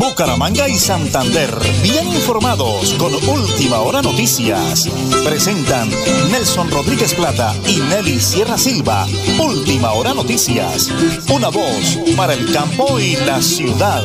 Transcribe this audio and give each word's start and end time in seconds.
Bucaramanga 0.00 0.66
y 0.66 0.76
Santander, 0.76 1.50
bien 1.82 2.06
informados 2.06 2.94
con 2.94 3.12
Última 3.12 3.80
Hora 3.80 4.00
Noticias. 4.00 4.88
Presentan 5.26 5.90
Nelson 6.32 6.70
Rodríguez 6.70 7.12
Plata 7.12 7.54
y 7.68 7.80
Nelly 7.80 8.18
Sierra 8.18 8.56
Silva. 8.56 9.06
Última 9.38 9.92
Hora 9.92 10.14
Noticias. 10.14 10.90
Una 11.30 11.50
voz 11.50 11.98
para 12.16 12.32
el 12.32 12.50
campo 12.50 12.98
y 12.98 13.14
la 13.26 13.42
ciudad. 13.42 14.02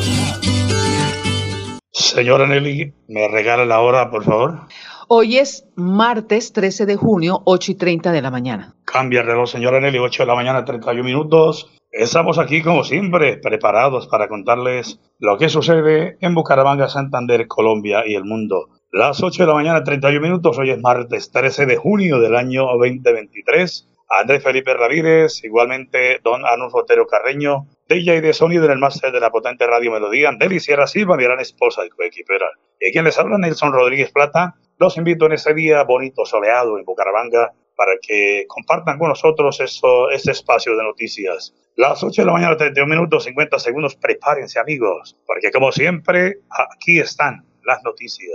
Señora 1.90 2.46
Nelly, 2.46 2.92
¿me 3.08 3.28
regala 3.28 3.64
la 3.64 3.80
hora, 3.80 4.10
por 4.10 4.22
favor? 4.22 4.68
Hoy 5.08 5.38
es 5.38 5.68
martes 5.76 6.52
13 6.52 6.84
de 6.84 6.96
junio, 6.96 7.40
8 7.44 7.70
y 7.70 7.74
30 7.76 8.10
de 8.10 8.22
la 8.22 8.32
mañana. 8.32 8.74
Cambia 8.84 9.20
el 9.20 9.26
reloj, 9.28 9.48
señora 9.48 9.78
Nelly, 9.78 9.98
8 9.98 10.24
de 10.24 10.26
la 10.26 10.34
mañana, 10.34 10.64
31 10.64 11.04
minutos. 11.04 11.70
Estamos 11.92 12.40
aquí, 12.40 12.60
como 12.60 12.82
siempre, 12.82 13.36
preparados 13.36 14.08
para 14.08 14.26
contarles 14.26 14.98
lo 15.20 15.38
que 15.38 15.48
sucede 15.48 16.16
en 16.20 16.34
Bucaramanga, 16.34 16.88
Santander, 16.88 17.46
Colombia 17.46 18.02
y 18.04 18.16
el 18.16 18.24
mundo. 18.24 18.70
Las 18.90 19.22
8 19.22 19.44
de 19.44 19.46
la 19.46 19.54
mañana, 19.54 19.84
31 19.84 20.20
minutos. 20.20 20.58
Hoy 20.58 20.70
es 20.70 20.80
martes 20.80 21.30
13 21.30 21.66
de 21.66 21.76
junio 21.76 22.18
del 22.18 22.34
año 22.34 22.64
2023. 22.64 23.88
Andrés 24.08 24.42
Felipe 24.42 24.74
Ramírez, 24.74 25.44
igualmente 25.44 26.18
don 26.24 26.44
Arnulfo 26.44 26.78
Otero 26.78 27.06
Carreño, 27.06 27.68
DJ 27.88 28.22
de 28.22 28.32
sonido 28.32 28.64
en 28.64 28.72
el 28.72 28.78
máster 28.78 29.12
de 29.12 29.20
la 29.20 29.30
potente 29.30 29.68
radio 29.68 29.92
Melodía, 29.92 30.30
Andeli 30.30 30.58
Sierra 30.58 30.88
Silva, 30.88 31.16
mi 31.16 31.22
gran 31.22 31.38
esposa 31.38 31.86
y 31.86 31.90
coequipera. 31.90 32.46
Y 32.80 32.90
quien 32.90 33.04
les 33.04 33.18
habla, 33.18 33.38
Nelson 33.38 33.72
Rodríguez 33.72 34.10
Plata. 34.10 34.56
Los 34.78 34.98
invito 34.98 35.24
en 35.24 35.32
este 35.32 35.54
día 35.54 35.84
bonito, 35.84 36.26
soleado 36.26 36.78
en 36.78 36.84
Bucaramanga 36.84 37.50
para 37.74 37.92
que 38.00 38.44
compartan 38.46 38.98
con 38.98 39.08
nosotros 39.08 39.58
eso, 39.60 40.10
este 40.10 40.32
espacio 40.32 40.76
de 40.76 40.82
noticias. 40.82 41.54
Las 41.76 42.02
8 42.02 42.22
de 42.22 42.26
la 42.26 42.32
mañana, 42.32 42.56
31 42.58 42.94
minutos, 42.94 43.24
50 43.24 43.58
segundos. 43.58 43.96
Prepárense, 43.96 44.58
amigos, 44.58 45.16
porque 45.26 45.50
como 45.50 45.72
siempre, 45.72 46.40
aquí 46.74 46.98
están 46.98 47.46
las 47.64 47.82
noticias. 47.84 48.32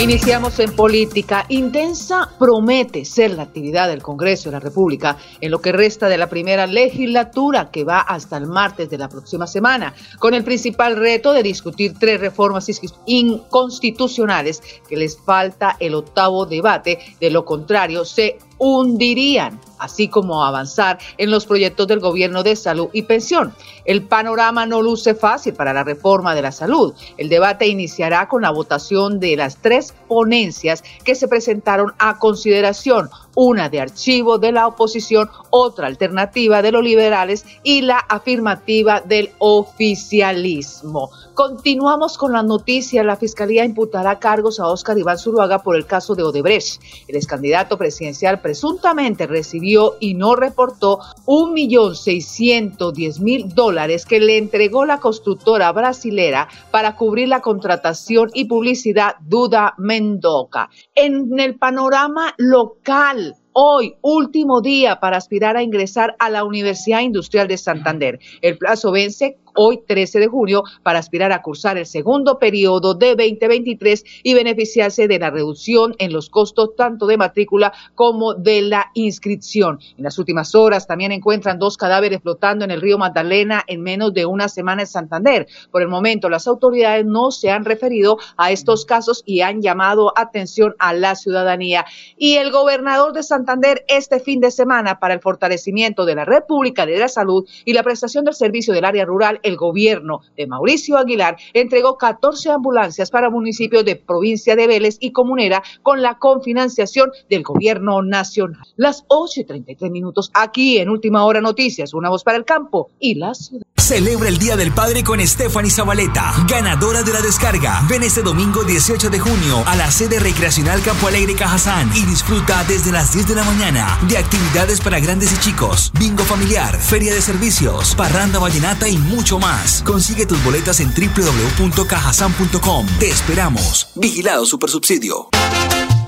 Iniciamos 0.00 0.58
en 0.60 0.74
política. 0.74 1.44
Intensa 1.50 2.26
promete 2.38 3.04
ser 3.04 3.32
la 3.32 3.42
actividad 3.42 3.86
del 3.86 4.02
Congreso 4.02 4.48
de 4.48 4.54
la 4.54 4.60
República 4.60 5.18
en 5.42 5.50
lo 5.50 5.60
que 5.60 5.72
resta 5.72 6.08
de 6.08 6.16
la 6.16 6.30
primera 6.30 6.66
legislatura 6.66 7.70
que 7.70 7.84
va 7.84 8.00
hasta 8.00 8.38
el 8.38 8.46
martes 8.46 8.88
de 8.88 8.96
la 8.96 9.10
próxima 9.10 9.46
semana, 9.46 9.92
con 10.18 10.32
el 10.32 10.42
principal 10.42 10.96
reto 10.96 11.34
de 11.34 11.42
discutir 11.42 11.98
tres 11.98 12.18
reformas 12.18 12.70
inconstitucionales 13.04 14.62
que 14.88 14.96
les 14.96 15.18
falta 15.18 15.76
el 15.78 15.94
octavo 15.94 16.46
debate. 16.46 16.98
De 17.20 17.28
lo 17.28 17.44
contrario, 17.44 18.06
se 18.06 18.38
hundirían, 18.56 19.60
así 19.80 20.08
como 20.08 20.44
avanzar 20.44 20.98
en 21.18 21.30
los 21.30 21.46
proyectos 21.46 21.86
del 21.86 22.00
gobierno 22.00 22.42
de 22.42 22.56
salud 22.56 22.88
y 22.92 23.02
pensión. 23.02 23.54
El 23.84 24.02
panorama 24.02 24.66
no 24.66 24.82
luce 24.82 25.14
fácil 25.14 25.54
para 25.54 25.72
la 25.72 25.84
reforma 25.84 26.34
de 26.34 26.42
la 26.42 26.52
salud. 26.52 26.94
El 27.16 27.28
debate 27.28 27.66
iniciará 27.66 28.28
con 28.28 28.42
la 28.42 28.50
votación 28.50 29.18
de 29.20 29.36
las 29.36 29.56
tres 29.56 29.94
ponencias 30.08 30.82
que 31.04 31.14
se 31.14 31.28
presentaron 31.28 31.92
a 31.98 32.18
consideración, 32.18 33.08
una 33.34 33.68
de 33.68 33.80
archivo 33.80 34.38
de 34.38 34.52
la 34.52 34.66
oposición, 34.66 35.30
otra 35.50 35.86
alternativa 35.86 36.62
de 36.62 36.72
los 36.72 36.82
liberales 36.82 37.44
y 37.62 37.82
la 37.82 37.98
afirmativa 37.98 39.00
del 39.00 39.30
oficialismo. 39.38 41.10
Continuamos 41.34 42.18
con 42.18 42.32
la 42.32 42.42
noticia. 42.42 43.02
La 43.02 43.16
Fiscalía 43.16 43.64
imputará 43.64 44.18
cargos 44.18 44.60
a 44.60 44.66
Óscar 44.66 44.98
Iván 44.98 45.18
Zuluaga 45.18 45.60
por 45.60 45.74
el 45.74 45.86
caso 45.86 46.14
de 46.14 46.22
Odebrecht. 46.22 46.82
El 47.08 47.16
ex 47.16 47.26
candidato 47.26 47.78
presidencial 47.78 48.40
presuntamente 48.42 49.26
recibió 49.26 49.69
y 50.00 50.14
no 50.14 50.34
reportó 50.34 51.00
un 51.26 51.52
millón 51.52 51.94
seiscientos 51.94 53.20
mil 53.20 53.54
dólares 53.54 54.06
que 54.06 54.20
le 54.20 54.38
entregó 54.38 54.84
la 54.84 54.98
constructora 54.98 55.70
brasilera 55.72 56.48
para 56.70 56.96
cubrir 56.96 57.28
la 57.28 57.40
contratación 57.40 58.30
y 58.34 58.46
publicidad 58.46 59.16
Duda 59.20 59.74
Mendoca. 59.78 60.70
En 60.94 61.38
el 61.38 61.56
panorama 61.56 62.34
local, 62.38 63.36
Hoy, 63.52 63.96
último 64.00 64.60
día 64.60 65.00
para 65.00 65.16
aspirar 65.16 65.56
a 65.56 65.62
ingresar 65.64 66.14
a 66.20 66.30
la 66.30 66.44
Universidad 66.44 67.00
Industrial 67.00 67.48
de 67.48 67.58
Santander. 67.58 68.20
El 68.42 68.56
plazo 68.56 68.92
vence 68.92 69.38
hoy 69.54 69.82
13 69.86 70.20
de 70.20 70.26
junio 70.26 70.64
para 70.82 70.98
aspirar 70.98 71.32
a 71.32 71.42
cursar 71.42 71.78
el 71.78 71.86
segundo 71.86 72.38
periodo 72.38 72.94
de 72.94 73.14
2023 73.16 74.04
y 74.22 74.34
beneficiarse 74.34 75.08
de 75.08 75.18
la 75.18 75.30
reducción 75.30 75.94
en 75.98 76.12
los 76.12 76.30
costos 76.30 76.76
tanto 76.76 77.06
de 77.06 77.16
matrícula 77.16 77.72
como 77.94 78.34
de 78.34 78.62
la 78.62 78.90
inscripción. 78.94 79.78
En 79.96 80.04
las 80.04 80.18
últimas 80.18 80.54
horas 80.54 80.86
también 80.86 81.12
encuentran 81.12 81.58
dos 81.58 81.76
cadáveres 81.76 82.20
flotando 82.22 82.64
en 82.64 82.70
el 82.70 82.80
río 82.80 82.98
Magdalena 82.98 83.64
en 83.66 83.82
menos 83.82 84.14
de 84.14 84.26
una 84.26 84.48
semana 84.48 84.82
en 84.82 84.86
Santander. 84.86 85.46
Por 85.70 85.82
el 85.82 85.88
momento, 85.88 86.28
las 86.28 86.46
autoridades 86.46 87.04
no 87.04 87.30
se 87.30 87.50
han 87.50 87.64
referido 87.64 88.18
a 88.36 88.50
estos 88.50 88.84
casos 88.84 89.22
y 89.26 89.40
han 89.40 89.62
llamado 89.62 90.12
atención 90.16 90.74
a 90.78 90.92
la 90.92 91.14
ciudadanía. 91.14 91.84
Y 92.16 92.34
el 92.36 92.50
gobernador 92.50 93.12
de 93.12 93.22
Santander 93.22 93.84
este 93.88 94.20
fin 94.20 94.40
de 94.40 94.50
semana 94.50 94.98
para 94.98 95.14
el 95.14 95.20
fortalecimiento 95.20 96.04
de 96.04 96.14
la 96.14 96.24
República 96.24 96.86
de 96.86 96.98
la 96.98 97.08
Salud 97.08 97.48
y 97.64 97.72
la 97.72 97.82
prestación 97.82 98.24
del 98.24 98.34
servicio 98.34 98.74
del 98.74 98.84
área 98.84 99.04
rural 99.04 99.39
el 99.42 99.56
gobierno 99.56 100.20
de 100.36 100.46
Mauricio 100.46 100.96
Aguilar 100.96 101.36
entregó 101.52 101.96
14 101.98 102.50
ambulancias 102.50 103.10
para 103.10 103.30
municipios 103.30 103.84
de 103.84 103.96
provincia 103.96 104.56
de 104.56 104.66
Vélez 104.66 104.96
y 105.00 105.12
Comunera 105.12 105.62
con 105.82 106.02
la 106.02 106.18
confinanciación 106.18 107.10
del 107.28 107.42
gobierno 107.42 108.02
nacional. 108.02 108.62
Las 108.76 109.04
8 109.08 109.40
y 109.40 109.44
33 109.44 109.90
minutos 109.90 110.30
aquí 110.34 110.78
en 110.78 110.88
Última 110.88 111.24
Hora 111.24 111.40
Noticias, 111.40 111.94
una 111.94 112.08
voz 112.08 112.24
para 112.24 112.38
el 112.38 112.44
campo 112.44 112.90
y 112.98 113.14
la 113.14 113.34
ciudad. 113.34 113.64
Celebra 113.90 114.28
el 114.28 114.38
Día 114.38 114.56
del 114.56 114.72
Padre 114.72 115.02
con 115.02 115.18
Stephanie 115.26 115.70
Zabaleta, 115.70 116.32
ganadora 116.46 117.02
de 117.02 117.12
la 117.12 117.22
descarga. 117.22 117.82
Ven 117.88 118.04
este 118.04 118.22
domingo 118.22 118.62
18 118.62 119.10
de 119.10 119.18
junio 119.18 119.64
a 119.66 119.74
la 119.74 119.90
sede 119.90 120.20
recreacional 120.20 120.80
Campo 120.82 121.08
Alegre 121.08 121.34
Cajazán 121.34 121.90
y 121.96 122.04
disfruta 122.04 122.62
desde 122.68 122.92
las 122.92 123.12
10 123.12 123.28
de 123.28 123.34
la 123.34 123.42
mañana 123.42 123.98
de 124.08 124.18
actividades 124.18 124.80
para 124.80 125.00
grandes 125.00 125.32
y 125.32 125.38
chicos, 125.38 125.90
bingo 125.98 126.22
familiar, 126.22 126.76
feria 126.76 127.12
de 127.12 127.20
servicios, 127.20 127.96
parranda 127.96 128.38
vallenata 128.38 128.88
y 128.88 128.96
mucho 128.96 129.29
más. 129.38 129.82
Consigue 129.82 130.26
tus 130.26 130.42
boletas 130.44 130.80
en 130.80 130.92
www.cajasan.com. 130.92 132.86
Te 132.98 133.10
esperamos. 133.10 133.88
Vigilado 133.94 134.46
Supersubsidio. 134.46 135.28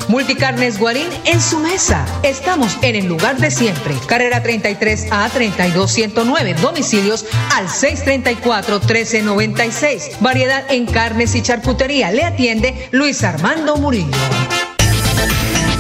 Multicarnes 0.08 0.78
Guarín 0.78 1.08
en 1.24 1.40
su 1.40 1.58
mesa. 1.58 2.04
Estamos 2.22 2.76
en 2.82 2.96
el 2.96 3.06
lugar 3.06 3.38
de 3.38 3.50
siempre. 3.50 3.94
Carrera 4.06 4.42
33 4.42 5.06
a 5.10 5.28
32109. 5.28 6.54
Domicilios 6.54 7.24
al 7.54 7.68
634 7.68 8.80
1396. 8.80 10.20
Variedad 10.20 10.64
en 10.70 10.86
carnes 10.86 11.34
y 11.34 11.42
charcutería. 11.42 12.10
Le 12.12 12.24
atiende 12.24 12.88
Luis 12.92 13.22
Armando 13.22 13.76
Murillo. 13.76 14.10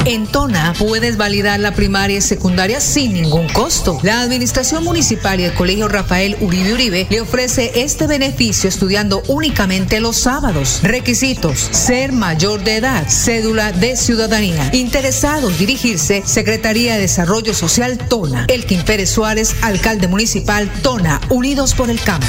En 0.04 0.26
Tona 0.26 0.74
puedes 0.78 1.16
validar 1.16 1.60
la 1.60 1.72
primaria 1.72 2.18
y 2.18 2.20
secundaria 2.20 2.80
sin 2.80 3.12
ningún 3.12 3.48
costo. 3.48 4.00
La 4.02 4.20
Administración 4.20 4.82
Municipal 4.82 5.38
y 5.40 5.44
el 5.44 5.54
Colegio 5.54 5.86
Rafael 5.86 6.36
Uribe 6.40 6.72
Uribe 6.72 7.06
le 7.08 7.20
ofrece 7.20 7.70
este 7.76 8.08
beneficio 8.08 8.68
estudiando 8.68 9.22
únicamente 9.28 10.00
los 10.00 10.16
sábados. 10.16 10.80
Requisitos: 10.82 11.58
ser 11.58 12.10
mayor 12.10 12.64
de 12.64 12.76
edad, 12.76 13.06
cédula 13.08 13.70
de 13.70 13.96
ciudadanía. 13.96 14.70
Interesados 14.72 15.58
dirigirse 15.58 16.22
Secretaría 16.26 16.94
de 16.94 17.02
Desarrollo 17.02 17.54
Social 17.54 17.96
Tona. 17.96 18.46
Elkin 18.48 18.82
Pérez 18.82 19.10
Suárez, 19.10 19.54
alcalde 19.62 20.08
municipal 20.08 20.68
Tona, 20.82 21.20
Unidos 21.30 21.74
por 21.74 21.90
el 21.90 22.00
Cambio. 22.00 22.28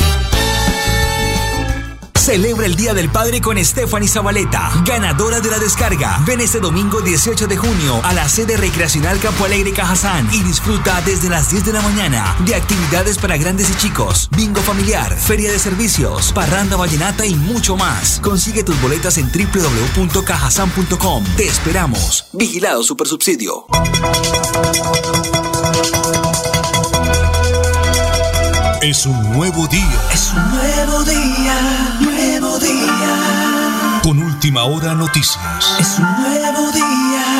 Celebra 2.31 2.65
el 2.65 2.77
Día 2.77 2.93
del 2.93 3.09
Padre 3.09 3.41
con 3.41 3.61
Stephanie 3.61 4.07
Zabaleta, 4.07 4.71
ganadora 4.85 5.41
de 5.41 5.49
la 5.49 5.59
descarga. 5.59 6.17
Ven 6.25 6.39
este 6.39 6.61
domingo 6.61 7.01
18 7.01 7.45
de 7.45 7.57
junio 7.57 7.99
a 8.05 8.13
la 8.13 8.29
sede 8.29 8.55
recreacional 8.55 9.19
Campo 9.19 9.43
Alegre 9.43 9.73
Cajazán 9.73 10.29
y 10.31 10.41
disfruta 10.41 11.01
desde 11.01 11.27
las 11.27 11.49
10 11.51 11.65
de 11.65 11.73
la 11.73 11.81
mañana 11.81 12.37
de 12.45 12.55
actividades 12.55 13.17
para 13.17 13.35
grandes 13.35 13.69
y 13.69 13.75
chicos, 13.75 14.29
bingo 14.33 14.61
familiar, 14.61 15.13
feria 15.17 15.51
de 15.51 15.59
servicios, 15.59 16.31
parranda 16.31 16.77
vallenata 16.77 17.25
y 17.25 17.35
mucho 17.35 17.75
más. 17.75 18.21
Consigue 18.21 18.63
tus 18.63 18.81
boletas 18.81 19.17
en 19.17 19.29
www.cajasan.com. 19.29 21.25
Te 21.35 21.47
esperamos. 21.47 22.27
Vigilado 22.31 22.81
Supersubsidio. 22.81 23.65
Es 28.81 29.05
un 29.05 29.33
nuevo 29.33 29.67
día. 29.67 30.01
Es 30.13 30.31
un 30.33 30.49
nuevo 30.49 31.03
día 31.03 31.99
día. 32.61 33.99
Con 34.03 34.19
última 34.19 34.63
hora 34.63 34.93
noticias. 34.95 35.75
Es 35.79 35.99
un 35.99 36.05
nuevo 36.23 36.71
día, 36.71 37.30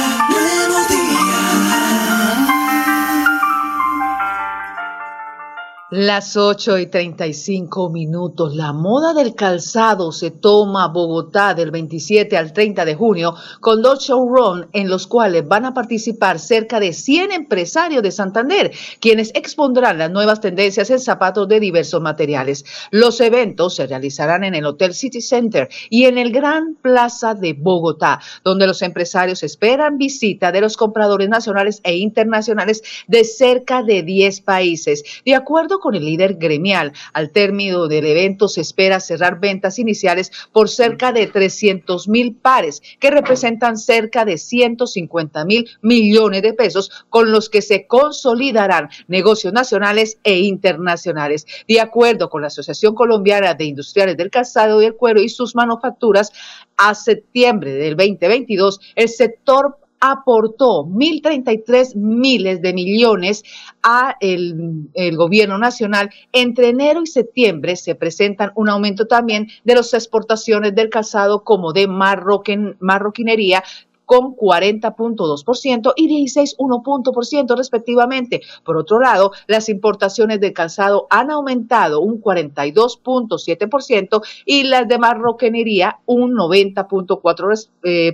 Las 5.94 6.38
8 6.38 6.78
y 6.78 6.86
35 6.86 7.90
minutos. 7.90 8.56
La 8.56 8.72
moda 8.72 9.14
del 9.14 9.36
calzado 9.36 10.14
se 10.14 10.32
toma 10.32 10.88
Bogotá 10.88 11.54
del 11.54 11.70
27 11.70 12.38
al 12.38 12.54
30 12.54 12.86
de 12.86 12.96
junio 12.96 13.36
con 13.60 13.82
dos 13.82 14.06
showrooms 14.06 14.68
en 14.72 14.88
los 14.88 15.06
cuales 15.06 15.46
van 15.46 15.66
a 15.66 15.74
participar 15.74 16.40
cerca 16.40 16.80
de 16.80 16.94
100 16.94 17.34
empresarios 17.34 18.02
de 18.04 18.12
Santander, 18.12 18.72
quienes 19.02 19.32
expondrán 19.36 19.98
las 19.98 20.10
nuevas 20.10 20.40
tendencias 20.40 20.90
en 20.92 21.02
zapatos 21.02 21.50
de 21.50 21.60
diversos 21.60 22.02
materiales. 22.02 22.64
Los 22.92 23.20
eventos 23.20 23.76
se 23.76 23.86
realizarán 23.86 24.46
en 24.46 24.56
el 24.56 24.66
Hotel 24.66 24.94
City 24.94 25.20
Center 25.20 25.68
y 25.90 26.06
en 26.06 26.18
el 26.18 26.32
Gran 26.32 26.76
Plaza 26.82 27.34
de 27.34 27.52
Bogotá, 27.52 28.22
donde 28.46 28.66
los 28.66 28.82
empresarios 28.82 29.44
esperan 29.44 29.98
visita 29.98 30.54
de 30.54 30.62
los 30.62 30.78
compradores 30.78 31.28
nacionales 31.28 31.82
e 31.84 31.98
internacionales 31.98 32.82
de 33.10 33.26
cerca 33.26 33.84
de 33.84 34.04
10 34.04 34.40
países. 34.40 35.04
De 35.26 35.36
acuerdo 35.36 35.81
con 35.82 35.96
el 35.96 36.06
líder 36.06 36.36
gremial. 36.36 36.94
Al 37.12 37.32
término 37.32 37.88
del 37.88 38.06
evento 38.06 38.48
se 38.48 38.62
espera 38.62 39.02
cerrar 39.02 39.42
ventas 39.42 39.80
iniciales 39.80 40.32
por 40.54 40.70
cerca 40.70 41.12
de 41.12 41.28
300 41.28 42.08
mil 42.08 42.36
pares, 42.36 42.82
que 43.00 43.12
representan 43.12 43.78
cerca 43.78 44.24
de 44.24 44.38
150 44.38 45.44
mil 45.44 45.70
millones 45.82 46.42
de 46.42 46.54
pesos, 46.54 47.06
con 47.10 47.32
los 47.32 47.50
que 47.50 47.62
se 47.62 47.86
consolidarán 47.88 48.90
negocios 49.08 49.52
nacionales 49.52 50.18
e 50.24 50.40
internacionales. 50.40 51.46
De 51.68 51.82
acuerdo 51.82 52.30
con 52.30 52.42
la 52.42 52.48
Asociación 52.48 52.96
Colombiana 52.96 53.54
de 53.54 53.66
Industriales 53.66 54.16
del 54.16 54.32
Calzado 54.32 54.82
y 54.82 54.86
el 54.86 54.96
Cuero 54.96 55.22
y 55.22 55.28
sus 55.28 55.56
manufacturas, 55.56 56.32
a 56.78 56.96
septiembre 56.96 57.74
del 57.74 57.96
2022, 57.96 58.80
el 58.96 59.10
sector 59.10 59.78
aportó 60.02 60.84
1.033 60.84 61.96
miles 61.96 62.62
de 62.62 62.74
millones 62.74 63.44
a 63.84 64.18
el, 64.20 64.88
gobierno 65.16 65.58
nacional. 65.58 66.10
Entre 66.34 66.70
enero 66.70 67.04
y 67.04 67.08
septiembre 67.08 67.76
se 67.76 67.96
presentan 67.96 68.52
un 68.56 68.70
aumento 68.70 69.06
también 69.06 69.48
de 69.64 69.76
las 69.76 69.94
exportaciones 69.94 70.76
del 70.76 70.90
calzado 70.90 71.44
como 71.44 71.72
de 71.72 71.88
marroquinería, 71.88 73.64
con 74.12 74.36
40.2% 74.36 75.94
y 75.96 76.26
16.1% 76.26 77.56
respectivamente. 77.56 78.42
Por 78.66 78.76
otro 78.76 79.00
lado, 79.00 79.32
las 79.48 79.70
importaciones 79.70 80.42
de 80.42 80.52
calzado 80.52 81.08
han 81.10 81.32
aumentado 81.32 82.02
un 82.02 82.22
42.7% 82.22 84.22
y 84.46 84.64
las 84.64 84.90
de 84.90 84.98
marroquinería 84.98 86.02
un 86.06 86.34
90.4% 86.34 87.70
eh, 87.84 88.14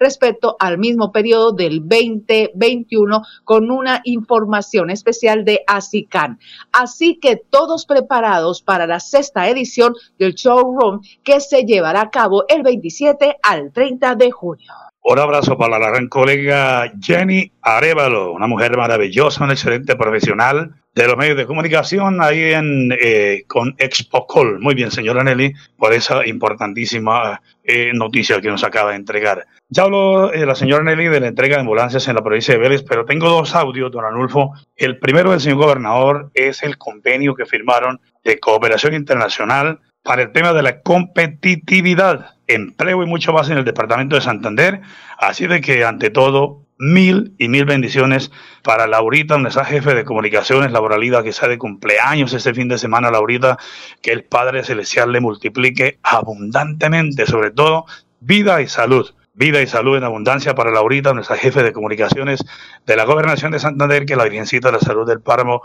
respecto 0.00 0.56
al 0.58 0.78
mismo 0.78 1.12
periodo 1.12 1.52
del 1.52 1.86
2021 1.86 3.22
con 3.44 3.70
una 3.70 4.00
información 4.02 4.90
especial 4.90 5.44
de 5.44 5.62
ASICAN. 5.68 6.40
Así 6.72 7.20
que 7.20 7.36
todos 7.36 7.86
preparados 7.86 8.60
para 8.60 8.88
la 8.88 8.98
sexta 8.98 9.48
edición 9.48 9.94
del 10.18 10.34
showroom 10.34 11.00
que 11.22 11.38
se 11.38 11.62
llevará 11.62 12.00
a 12.00 12.10
cabo 12.10 12.44
el 12.48 12.64
27 12.64 13.36
al 13.40 13.70
30 13.70 14.16
de 14.16 14.32
junio. 14.32 14.72
Un 15.04 15.18
abrazo 15.18 15.58
para 15.58 15.80
la 15.80 15.90
gran 15.90 16.08
colega 16.08 16.92
Jenny 17.00 17.50
Arevalo, 17.60 18.32
una 18.32 18.46
mujer 18.46 18.76
maravillosa, 18.76 19.42
una 19.42 19.54
excelente 19.54 19.96
profesional 19.96 20.76
de 20.94 21.08
los 21.08 21.16
medios 21.16 21.36
de 21.36 21.46
comunicación 21.46 22.22
ahí 22.22 22.52
en 22.52 22.92
eh, 22.92 23.42
con 23.48 23.74
Expocol. 23.78 24.60
Muy 24.60 24.76
bien, 24.76 24.92
señora 24.92 25.24
Nelly, 25.24 25.54
por 25.76 25.92
esa 25.92 26.24
importantísima 26.24 27.42
eh, 27.64 27.90
noticia 27.92 28.40
que 28.40 28.48
nos 28.48 28.62
acaba 28.62 28.90
de 28.90 28.96
entregar. 28.96 29.44
Ya 29.68 29.82
habló 29.82 30.32
eh, 30.32 30.46
la 30.46 30.54
señora 30.54 30.84
Nelly 30.84 31.08
de 31.08 31.18
la 31.18 31.26
entrega 31.26 31.56
de 31.56 31.62
ambulancias 31.62 32.06
en 32.06 32.14
la 32.14 32.22
provincia 32.22 32.54
de 32.54 32.60
Vélez, 32.60 32.84
pero 32.88 33.04
tengo 33.04 33.28
dos 33.28 33.56
audios, 33.56 33.90
don 33.90 34.04
Anulfo. 34.04 34.52
El 34.76 35.00
primero 35.00 35.32
del 35.32 35.40
señor 35.40 35.58
gobernador 35.58 36.30
es 36.34 36.62
el 36.62 36.78
convenio 36.78 37.34
que 37.34 37.44
firmaron 37.44 38.00
de 38.22 38.38
cooperación 38.38 38.94
internacional 38.94 39.80
para 40.02 40.22
el 40.22 40.32
tema 40.32 40.52
de 40.52 40.62
la 40.62 40.80
competitividad, 40.80 42.34
empleo 42.46 43.02
y 43.02 43.06
mucho 43.06 43.32
más 43.32 43.48
en 43.50 43.58
el 43.58 43.64
departamento 43.64 44.16
de 44.16 44.22
Santander. 44.22 44.80
Así 45.18 45.46
de 45.46 45.60
que, 45.60 45.84
ante 45.84 46.10
todo, 46.10 46.62
mil 46.78 47.34
y 47.38 47.48
mil 47.48 47.64
bendiciones 47.64 48.32
para 48.62 48.88
Laurita, 48.88 49.38
nuestra 49.38 49.64
jefe 49.64 49.94
de 49.94 50.04
comunicaciones, 50.04 50.72
Laboralida, 50.72 51.22
que 51.22 51.28
está 51.28 51.46
de 51.46 51.58
cumpleaños 51.58 52.32
este 52.32 52.52
fin 52.54 52.68
de 52.68 52.78
semana, 52.78 53.10
Laurita, 53.10 53.58
que 54.02 54.10
el 54.10 54.24
Padre 54.24 54.64
Celestial 54.64 55.12
le 55.12 55.20
multiplique 55.20 55.98
abundantemente, 56.02 57.26
sobre 57.26 57.52
todo 57.52 57.86
vida 58.20 58.60
y 58.60 58.66
salud. 58.66 59.14
Vida 59.34 59.62
y 59.62 59.66
salud 59.66 59.96
en 59.96 60.04
abundancia 60.04 60.54
para 60.54 60.70
Laurita, 60.70 61.14
nuestra 61.14 61.36
jefe 61.36 61.62
de 61.62 61.72
comunicaciones 61.72 62.44
de 62.84 62.96
la 62.96 63.04
Gobernación 63.04 63.52
de 63.52 63.60
Santander, 63.60 64.04
que 64.04 64.14
la 64.14 64.24
Virgencita 64.24 64.68
de 64.68 64.72
la 64.72 64.80
Salud 64.80 65.06
del 65.06 65.22
Páramo 65.22 65.62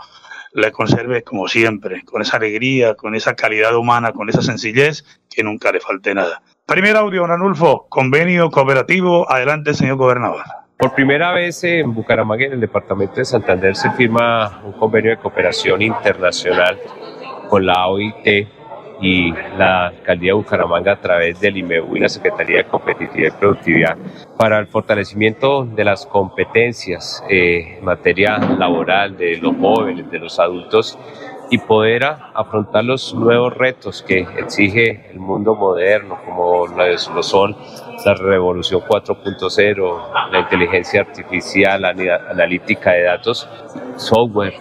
le 0.52 0.72
conserve 0.72 1.22
como 1.22 1.48
siempre, 1.48 2.04
con 2.04 2.22
esa 2.22 2.36
alegría, 2.36 2.94
con 2.94 3.14
esa 3.14 3.34
calidad 3.34 3.76
humana, 3.76 4.12
con 4.12 4.28
esa 4.28 4.42
sencillez, 4.42 5.04
que 5.28 5.42
nunca 5.42 5.72
le 5.72 5.80
falte 5.80 6.14
nada. 6.14 6.42
Primer 6.66 6.96
audio, 6.96 7.26
Ranulfo, 7.26 7.86
convenio 7.88 8.50
cooperativo. 8.50 9.30
Adelante, 9.30 9.74
señor 9.74 9.96
gobernador. 9.96 10.42
Por 10.76 10.94
primera 10.94 11.32
vez 11.32 11.64
en 11.64 11.92
Bucaramanga, 11.94 12.44
en 12.44 12.52
el 12.52 12.60
departamento 12.60 13.16
de 13.16 13.24
Santander, 13.24 13.74
se 13.74 13.90
firma 13.92 14.62
un 14.64 14.72
convenio 14.72 15.10
de 15.10 15.16
cooperación 15.16 15.82
internacional 15.82 16.78
con 17.48 17.66
la 17.66 17.86
OIT 17.88 18.48
y 19.00 19.32
la 19.56 19.88
alcaldía 19.88 20.30
de 20.30 20.34
Bucaramanga 20.34 20.92
a 20.92 21.00
través 21.00 21.40
del 21.40 21.56
IMEU 21.56 21.96
y 21.96 22.00
la 22.00 22.08
Secretaría 22.08 22.58
de 22.58 22.64
Competitividad 22.64 23.34
y 23.34 23.38
Productividad 23.38 23.96
para 24.36 24.58
el 24.58 24.66
fortalecimiento 24.66 25.64
de 25.64 25.84
las 25.84 26.06
competencias 26.06 27.22
eh, 27.28 27.78
en 27.78 27.84
materia 27.84 28.38
laboral 28.38 29.16
de 29.16 29.36
los 29.36 29.56
jóvenes, 29.56 30.10
de 30.10 30.18
los 30.18 30.38
adultos 30.38 30.98
y 31.50 31.58
poder 31.58 32.04
afrontar 32.04 32.84
los 32.84 33.14
nuevos 33.14 33.56
retos 33.56 34.02
que 34.02 34.26
exige 34.36 35.10
el 35.10 35.18
mundo 35.18 35.54
moderno, 35.54 36.18
como 36.24 36.66
lo 36.66 37.22
son 37.22 37.56
la 38.04 38.14
revolución 38.14 38.82
4.0, 38.82 40.30
la 40.30 40.40
inteligencia 40.40 41.00
artificial, 41.00 41.82
la 41.82 41.90
analítica 42.30 42.92
de 42.92 43.02
datos, 43.04 43.48
software, 43.96 44.54